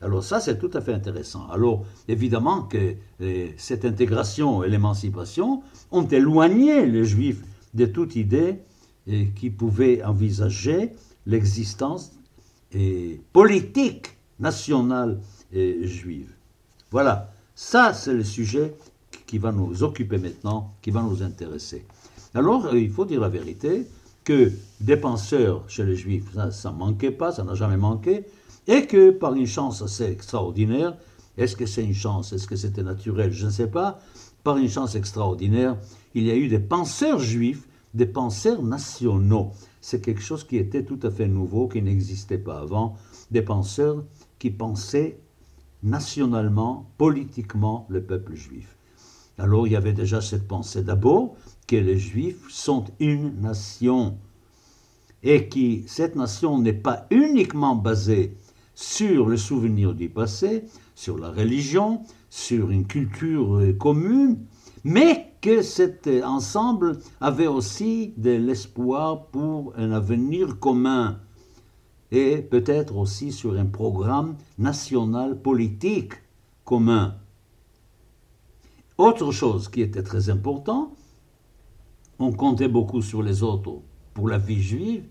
Alors 0.00 0.22
ça, 0.22 0.40
c'est 0.40 0.58
tout 0.58 0.70
à 0.74 0.80
fait 0.80 0.92
intéressant. 0.92 1.48
Alors, 1.50 1.84
évidemment 2.06 2.62
que 2.62 2.94
eh, 3.20 3.54
cette 3.56 3.84
intégration 3.84 4.62
et 4.62 4.68
l'émancipation 4.68 5.62
ont 5.90 6.06
éloigné 6.06 6.86
les 6.86 7.04
Juifs 7.04 7.42
de 7.74 7.86
toute 7.86 8.14
idée 8.16 8.58
eh, 9.06 9.28
qui 9.30 9.50
pouvait 9.50 10.02
envisager 10.04 10.92
l'existence 11.26 12.12
eh, 12.72 13.20
politique 13.32 14.16
nationale 14.38 15.20
juive. 15.50 16.30
Voilà, 16.90 17.32
ça 17.54 17.94
c'est 17.94 18.12
le 18.12 18.22
sujet 18.22 18.74
qui 19.26 19.38
va 19.38 19.52
nous 19.52 19.82
occuper 19.82 20.18
maintenant, 20.18 20.74
qui 20.82 20.90
va 20.90 21.02
nous 21.02 21.22
intéresser. 21.22 21.86
Alors, 22.34 22.66
euh, 22.66 22.78
il 22.78 22.90
faut 22.90 23.04
dire 23.04 23.20
la 23.20 23.28
vérité, 23.28 23.86
que 24.24 24.52
des 24.80 24.96
penseurs 24.96 25.64
chez 25.68 25.84
les 25.84 25.96
Juifs, 25.96 26.24
ça 26.50 26.70
ne 26.70 26.76
manquait 26.76 27.10
pas, 27.10 27.32
ça 27.32 27.44
n'a 27.44 27.54
jamais 27.54 27.78
manqué, 27.78 28.24
et 28.68 28.86
que 28.86 29.10
par 29.10 29.34
une 29.34 29.46
chance 29.46 29.82
assez 29.82 30.04
extraordinaire, 30.04 30.96
est-ce 31.38 31.56
que 31.56 31.66
c'est 31.66 31.82
une 31.82 31.94
chance, 31.94 32.32
est-ce 32.32 32.46
que 32.46 32.54
c'était 32.54 32.82
naturel, 32.82 33.32
je 33.32 33.46
ne 33.46 33.50
sais 33.50 33.66
pas, 33.66 33.98
par 34.44 34.58
une 34.58 34.68
chance 34.68 34.94
extraordinaire, 34.94 35.76
il 36.14 36.24
y 36.24 36.30
a 36.30 36.36
eu 36.36 36.48
des 36.48 36.60
penseurs 36.60 37.18
juifs, 37.18 37.66
des 37.94 38.06
penseurs 38.06 38.62
nationaux. 38.62 39.52
C'est 39.80 40.00
quelque 40.00 40.20
chose 40.20 40.44
qui 40.44 40.58
était 40.58 40.84
tout 40.84 41.00
à 41.02 41.10
fait 41.10 41.28
nouveau, 41.28 41.66
qui 41.66 41.80
n'existait 41.80 42.38
pas 42.38 42.60
avant, 42.60 42.96
des 43.30 43.42
penseurs 43.42 44.04
qui 44.38 44.50
pensaient 44.50 45.18
nationalement, 45.82 46.90
politiquement 46.98 47.86
le 47.88 48.02
peuple 48.02 48.34
juif. 48.34 48.76
Alors 49.38 49.66
il 49.66 49.72
y 49.72 49.76
avait 49.76 49.92
déjà 49.92 50.20
cette 50.20 50.46
pensée 50.46 50.82
d'abord 50.82 51.36
que 51.66 51.76
les 51.76 51.98
juifs 51.98 52.50
sont 52.50 52.84
une 52.98 53.40
nation 53.40 54.18
et 55.22 55.48
que 55.48 55.86
cette 55.86 56.16
nation 56.16 56.58
n'est 56.58 56.72
pas 56.72 57.06
uniquement 57.10 57.76
basée 57.76 58.36
sur 58.80 59.26
le 59.26 59.36
souvenir 59.36 59.92
du 59.92 60.08
passé, 60.08 60.62
sur 60.94 61.18
la 61.18 61.32
religion, 61.32 62.02
sur 62.30 62.70
une 62.70 62.86
culture 62.86 63.60
commune, 63.76 64.38
mais 64.84 65.32
que 65.40 65.62
cet 65.62 66.08
ensemble 66.22 67.00
avait 67.20 67.48
aussi 67.48 68.14
de 68.16 68.30
l'espoir 68.30 69.26
pour 69.32 69.72
un 69.76 69.90
avenir 69.90 70.60
commun 70.60 71.18
et 72.12 72.36
peut-être 72.36 72.96
aussi 72.96 73.32
sur 73.32 73.54
un 73.54 73.66
programme 73.66 74.36
national 74.58 75.42
politique 75.42 76.12
commun. 76.64 77.16
Autre 78.96 79.32
chose 79.32 79.68
qui 79.68 79.82
était 79.82 80.04
très 80.04 80.30
important, 80.30 80.94
on 82.20 82.30
comptait 82.30 82.68
beaucoup 82.68 83.02
sur 83.02 83.24
les 83.24 83.42
autres 83.42 83.80
pour 84.14 84.28
la 84.28 84.38
vie 84.38 84.62
juive, 84.62 85.02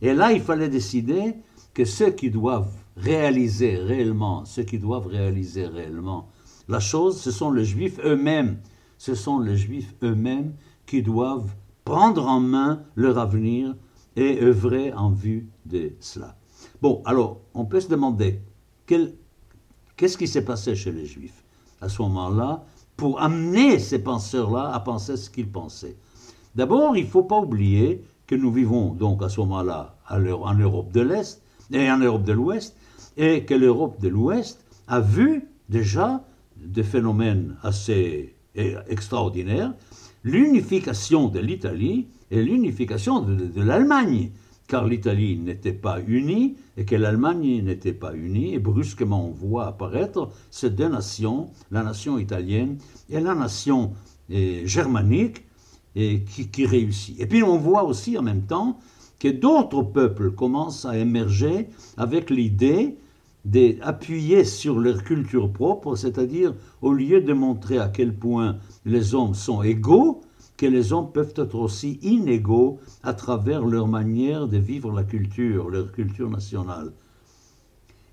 et 0.00 0.14
là 0.14 0.32
il 0.32 0.40
fallait 0.40 0.70
décider 0.70 1.34
que 1.74 1.84
ceux 1.84 2.12
qui 2.12 2.30
doivent 2.30 2.72
réaliser 3.02 3.76
réellement, 3.76 4.44
ceux 4.44 4.62
qui 4.62 4.78
doivent 4.78 5.06
réaliser 5.06 5.66
réellement 5.66 6.28
la 6.68 6.80
chose, 6.80 7.20
ce 7.20 7.30
sont 7.30 7.50
les 7.50 7.64
juifs 7.64 7.98
eux-mêmes, 8.04 8.58
ce 8.98 9.14
sont 9.14 9.38
les 9.40 9.56
juifs 9.56 9.94
eux-mêmes 10.02 10.54
qui 10.86 11.02
doivent 11.02 11.54
prendre 11.84 12.26
en 12.26 12.40
main 12.40 12.82
leur 12.94 13.18
avenir 13.18 13.74
et 14.16 14.42
œuvrer 14.42 14.92
en 14.92 15.10
vue 15.10 15.48
de 15.66 15.92
cela. 16.00 16.36
Bon, 16.82 17.02
alors, 17.04 17.40
on 17.54 17.64
peut 17.64 17.80
se 17.80 17.88
demander 17.88 18.40
qu'est-ce 18.86 20.18
qui 20.18 20.28
s'est 20.28 20.44
passé 20.44 20.74
chez 20.74 20.92
les 20.92 21.06
Juifs 21.06 21.42
à 21.80 21.88
ce 21.88 22.02
moment-là 22.02 22.64
pour 22.96 23.20
amener 23.20 23.78
ces 23.78 24.02
penseurs-là 24.02 24.72
à 24.72 24.80
penser 24.80 25.16
ce 25.16 25.30
qu'ils 25.30 25.50
pensaient? 25.50 25.96
D'abord, 26.54 26.96
il 26.96 27.04
ne 27.04 27.10
faut 27.10 27.22
pas 27.22 27.40
oublier 27.40 28.04
que 28.26 28.34
nous 28.34 28.52
vivons 28.52 28.92
donc 28.94 29.22
à 29.22 29.28
ce 29.28 29.40
moment-là 29.40 29.96
en 30.08 30.54
Europe 30.54 30.92
de 30.92 31.00
l'Est 31.00 31.42
et 31.72 31.90
en 31.90 31.98
Europe 31.98 32.24
de 32.24 32.32
l'Ouest, 32.32 32.76
et 33.20 33.44
que 33.44 33.52
l'Europe 33.52 34.00
de 34.00 34.08
l'Ouest 34.08 34.64
a 34.88 34.98
vu 34.98 35.46
déjà 35.68 36.24
des 36.56 36.82
phénomènes 36.82 37.56
assez 37.62 38.34
extraordinaires, 38.54 39.74
l'unification 40.24 41.28
de 41.28 41.38
l'Italie 41.38 42.08
et 42.30 42.42
l'unification 42.42 43.20
de, 43.20 43.60
l'Allemagne, 43.60 44.30
car 44.68 44.86
l'Italie 44.86 45.38
n'était 45.38 45.74
pas 45.74 46.00
unie 46.00 46.56
et 46.78 46.86
que 46.86 46.96
l'Allemagne 46.96 47.62
n'était 47.62 47.92
pas 47.92 48.14
unie, 48.14 48.54
et 48.54 48.58
brusquement 48.58 49.26
on 49.26 49.32
voit 49.32 49.66
apparaître 49.66 50.30
ces 50.50 50.70
deux 50.70 50.88
nations, 50.88 51.50
la 51.70 51.82
nation 51.82 52.18
italienne 52.18 52.78
et 53.10 53.20
la 53.20 53.34
nation 53.34 53.92
eh, 54.30 54.66
germanique, 54.66 55.44
et 55.94 56.22
qui, 56.22 56.48
qui 56.48 56.64
réussit. 56.64 57.20
Et 57.20 57.26
puis 57.26 57.42
on 57.42 57.58
voit 57.58 57.84
aussi 57.84 58.16
en 58.16 58.22
même 58.22 58.46
temps 58.46 58.78
que 59.18 59.28
d'autres 59.28 59.82
peuples 59.82 60.30
commencent 60.30 60.86
à 60.86 60.96
émerger 60.96 61.68
avec 61.98 62.30
l'idée 62.30 62.96
d'appuyer 63.44 64.44
sur 64.44 64.78
leur 64.78 65.02
culture 65.02 65.52
propre, 65.52 65.96
c'est-à-dire 65.96 66.54
au 66.82 66.92
lieu 66.92 67.20
de 67.20 67.32
montrer 67.32 67.78
à 67.78 67.88
quel 67.88 68.14
point 68.14 68.58
les 68.84 69.14
hommes 69.14 69.34
sont 69.34 69.62
égaux, 69.62 70.22
que 70.56 70.66
les 70.66 70.92
hommes 70.92 71.10
peuvent 71.10 71.32
être 71.36 71.54
aussi 71.54 71.98
inégaux 72.02 72.78
à 73.02 73.14
travers 73.14 73.64
leur 73.64 73.88
manière 73.88 74.46
de 74.46 74.58
vivre 74.58 74.92
la 74.92 75.04
culture, 75.04 75.70
leur 75.70 75.90
culture 75.90 76.28
nationale. 76.28 76.92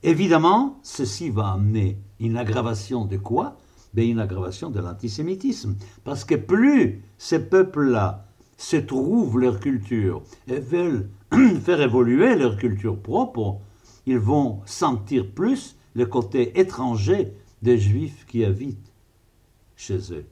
Évidemment, 0.03 0.79
ceci 0.83 1.29
va 1.29 1.49
amener 1.49 1.97
une 2.19 2.37
aggravation 2.37 3.05
de 3.05 3.17
quoi? 3.17 3.57
Ben, 3.93 4.09
Une 4.09 4.19
aggravation 4.19 4.69
de 4.69 4.79
l'antisémitisme. 4.79 5.75
Parce 6.03 6.23
que 6.23 6.35
plus 6.35 7.01
ces 7.17 7.39
peuples-là 7.39 8.25
se 8.57 8.77
trouvent 8.77 9.39
leur 9.39 9.59
culture 9.59 10.21
et 10.47 10.59
veulent 10.59 11.09
faire 11.63 11.81
évoluer 11.81 12.35
leur 12.35 12.57
culture 12.57 12.97
propre, 12.97 13.59
ils 14.07 14.17
vont 14.17 14.61
sentir 14.65 15.29
plus 15.29 15.75
le 15.93 16.05
côté 16.05 16.57
étranger 16.59 17.33
des 17.61 17.77
juifs 17.77 18.25
qui 18.25 18.45
habitent 18.45 18.93
chez 19.75 20.13
eux. 20.13 20.25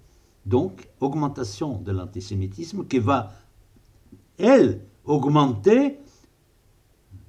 Donc, 0.46 0.88
augmentation 1.02 1.80
de 1.80 1.92
l'antisémitisme 1.92 2.88
qui 2.88 3.00
va, 3.00 3.34
elle, 4.38 4.82
augmenter 5.04 6.00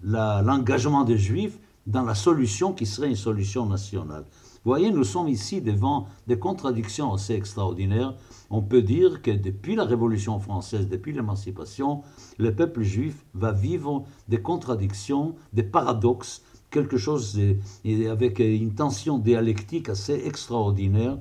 l'engagement 0.03 1.03
des 1.03 1.19
juifs 1.19 1.59
dans 1.87 2.05
la 2.05 2.15
solution 2.15 2.73
qui 2.73 2.87
serait 2.87 3.09
une 3.09 3.17
solution 3.17 3.67
nationale. 3.67 4.25
Vous 4.67 4.73
voyez, 4.73 4.91
nous 4.91 5.05
sommes 5.05 5.29
ici 5.29 5.61
devant 5.61 6.09
des 6.27 6.41
contradictions 6.41 7.15
assez 7.15 7.35
extraordinaires. 7.35 8.17
On 8.51 8.63
peut 8.63 8.83
dire 8.83 9.23
que 9.23 9.31
depuis 9.31 9.77
la 9.77 9.85
Révolution 9.85 10.41
française, 10.41 10.89
depuis 10.89 11.13
l'émancipation, 11.13 12.03
le 12.37 12.53
peuple 12.53 12.83
juif 12.83 13.25
va 13.33 13.53
vivre 13.53 14.03
des 14.27 14.43
contradictions, 14.43 15.37
des 15.53 15.63
paradoxes, 15.63 16.43
quelque 16.73 16.97
chose 16.97 17.41
avec 18.11 18.41
une 18.41 18.75
tension 18.75 19.19
dialectique 19.19 19.89
assez 19.89 20.21
extraordinaire 20.27 21.19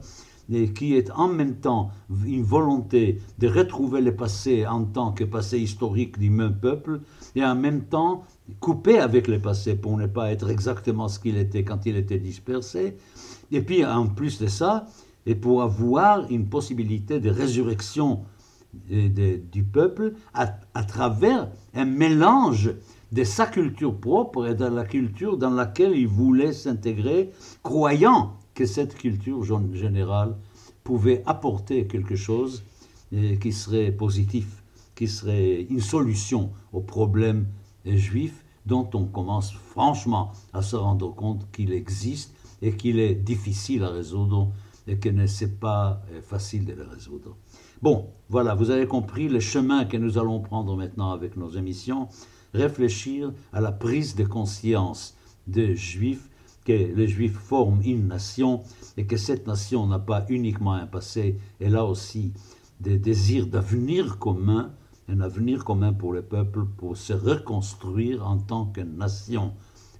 qui 0.75 0.95
est 0.95 1.11
en 1.11 1.27
même 1.27 1.55
temps 1.55 1.89
une 2.25 2.43
volonté 2.43 3.21
de 3.39 3.47
retrouver 3.47 4.01
le 4.01 4.15
passé 4.15 4.65
en 4.67 4.83
tant 4.83 5.11
que 5.11 5.23
passé 5.23 5.59
historique 5.59 6.19
du 6.19 6.29
même 6.29 6.55
peuple, 6.59 7.01
et 7.35 7.43
en 7.43 7.55
même 7.55 7.85
temps 7.85 8.23
couper 8.59 8.99
avec 8.99 9.27
le 9.27 9.41
passé 9.41 9.75
pour 9.75 9.97
ne 9.97 10.05
pas 10.05 10.31
être 10.31 10.49
exactement 10.49 11.07
ce 11.07 11.19
qu'il 11.19 11.37
était 11.37 11.63
quand 11.63 11.85
il 11.85 11.97
était 11.97 12.19
dispersé, 12.19 12.95
et 13.51 13.61
puis 13.61 13.85
en 13.85 14.07
plus 14.07 14.39
de 14.39 14.47
ça, 14.47 14.87
et 15.25 15.35
pour 15.35 15.63
avoir 15.63 16.29
une 16.29 16.47
possibilité 16.47 17.19
de 17.19 17.29
résurrection 17.29 18.21
du 18.89 19.63
peuple 19.63 20.13
à, 20.33 20.57
à, 20.73 20.83
travers 20.83 21.49
un 21.73 21.85
mélange 21.85 22.75
de 23.11 23.23
sa 23.23 23.45
culture 23.45 23.95
propre 23.97 24.47
et 24.47 24.55
de 24.55 24.65
la 24.65 24.83
culture 24.83 25.37
dans 25.37 25.49
laquelle 25.49 25.95
il 25.95 26.07
voulait 26.07 26.51
s'intégrer, 26.51 27.31
croyant 27.63 28.33
que 28.53 28.65
cette 28.65 28.95
culture 28.95 29.43
générale 29.73 30.35
pouvait 30.83 31.23
apporter 31.25 31.87
quelque 31.87 32.15
chose 32.15 32.63
qui 33.39 33.51
serait 33.53 33.91
positif, 33.91 34.63
qui 34.95 35.07
serait 35.07 35.61
une 35.69 35.81
solution 35.81 36.51
aux 36.73 36.81
problèmes 36.81 37.47
juifs 37.85 38.43
dont 38.65 38.89
on 38.93 39.05
commence 39.05 39.51
franchement 39.51 40.31
à 40.53 40.61
se 40.61 40.75
rendre 40.75 41.13
compte 41.13 41.49
qu'il 41.51 41.71
existe 41.71 42.34
et 42.61 42.75
qu'il 42.75 42.99
est 42.99 43.15
difficile 43.15 43.83
à 43.83 43.89
résoudre 43.89 44.51
et 44.87 44.97
que 44.97 45.09
ne 45.09 45.25
c'est 45.25 45.59
pas 45.59 46.01
euh, 46.11 46.21
facile 46.21 46.65
de 46.65 46.73
le 46.73 46.83
résoudre. 46.83 47.35
Bon, 47.81 48.09
voilà, 48.29 48.55
vous 48.55 48.69
avez 48.69 48.87
compris 48.87 49.27
le 49.27 49.39
chemin 49.39 49.85
que 49.85 49.97
nous 49.97 50.17
allons 50.17 50.39
prendre 50.39 50.75
maintenant 50.75 51.11
avec 51.11 51.37
nos 51.37 51.49
émissions, 51.49 52.07
réfléchir 52.53 53.33
à 53.51 53.61
la 53.61 53.71
prise 53.71 54.15
de 54.15 54.23
conscience 54.23 55.15
des 55.47 55.75
juifs 55.75 56.29
que 56.65 56.73
les 56.73 57.07
Juifs 57.07 57.37
forment 57.37 57.81
une 57.83 58.07
nation 58.07 58.63
et 58.97 59.05
que 59.05 59.17
cette 59.17 59.47
nation 59.47 59.85
n'a 59.85 59.99
pas 59.99 60.25
uniquement 60.29 60.73
un 60.73 60.87
passé, 60.87 61.37
elle 61.59 61.75
a 61.75 61.85
aussi 61.85 62.33
des 62.81 62.97
désirs 62.97 63.47
d'avenir 63.47 64.17
commun, 64.17 64.71
un 65.07 65.21
avenir 65.21 65.63
commun 65.63 65.93
pour 65.93 66.11
le 66.11 66.23
peuple, 66.23 66.65
pour 66.77 66.97
se 66.97 67.13
reconstruire 67.13 68.27
en 68.27 68.37
tant 68.39 68.65
que 68.65 68.81
nation. 68.81 69.53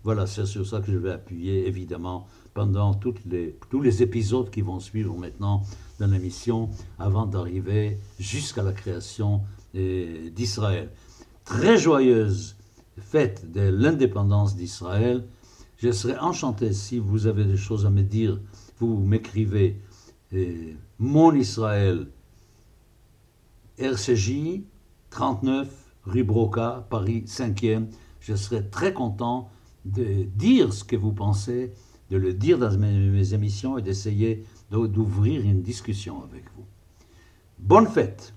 Voilà, 0.06 0.28
c'est 0.28 0.46
sur 0.46 0.68
ça 0.68 0.82
que 0.82 0.92
je 0.92 1.00
vais 1.00 1.14
appuyer, 1.14 1.68
évidemment, 1.68 2.28
pendant 2.54 2.92
les, 3.26 3.58
tous 3.72 3.82
les 3.82 4.04
épisodes 4.04 4.52
qui 4.52 4.62
vont 4.62 4.80
suivre 4.80 5.18
maintenant 5.18 5.64
dans 6.00 6.06
l'émission, 6.06 6.70
avant 7.00 7.26
d'arriver 7.26 7.98
jusqu'à 8.20 8.62
la 8.62 8.72
création 8.72 9.42
eh, 9.74 10.30
d'Israël. 10.30 10.92
Très 11.44 11.80
joyeuse 11.80 12.56
fête 13.00 13.52
de 13.52 13.62
l'indépendance 13.62 14.56
d'Israël, 14.56 15.26
je 15.78 15.92
serais 15.92 16.20
enchanté 16.20 16.72
si 16.72 17.00
vous 17.00 17.26
avez 17.26 17.44
des 17.44 17.58
choses 17.58 17.88
à 17.88 17.90
me 17.90 18.04
dire. 18.04 18.40
Vous 18.78 19.00
m'écrivez 19.00 19.82
Mon 21.00 21.34
Israël, 21.34 22.06
RCJ 23.80 24.62
39, 25.10 25.68
rue 26.04 26.24
Broca, 26.24 26.86
Paris 26.92 27.24
5e. 27.26 27.88
Je 28.20 28.36
serais 28.36 28.62
très 28.62 28.94
content 28.94 29.50
de 29.86 30.24
dire 30.24 30.74
ce 30.74 30.84
que 30.84 30.96
vous 30.96 31.14
pensez, 31.14 31.72
de 32.12 32.18
le 32.18 32.34
dire 32.34 32.60
dans 32.60 32.78
mes 32.78 33.34
émissions 33.34 33.78
et 33.78 33.82
d'essayer 33.82 34.44
d'ouvrir 34.72 35.42
une 35.42 35.62
discussion 35.62 36.24
avec 36.24 36.44
vous. 36.56 36.66
Bonne 37.60 37.88
fête 37.88 38.35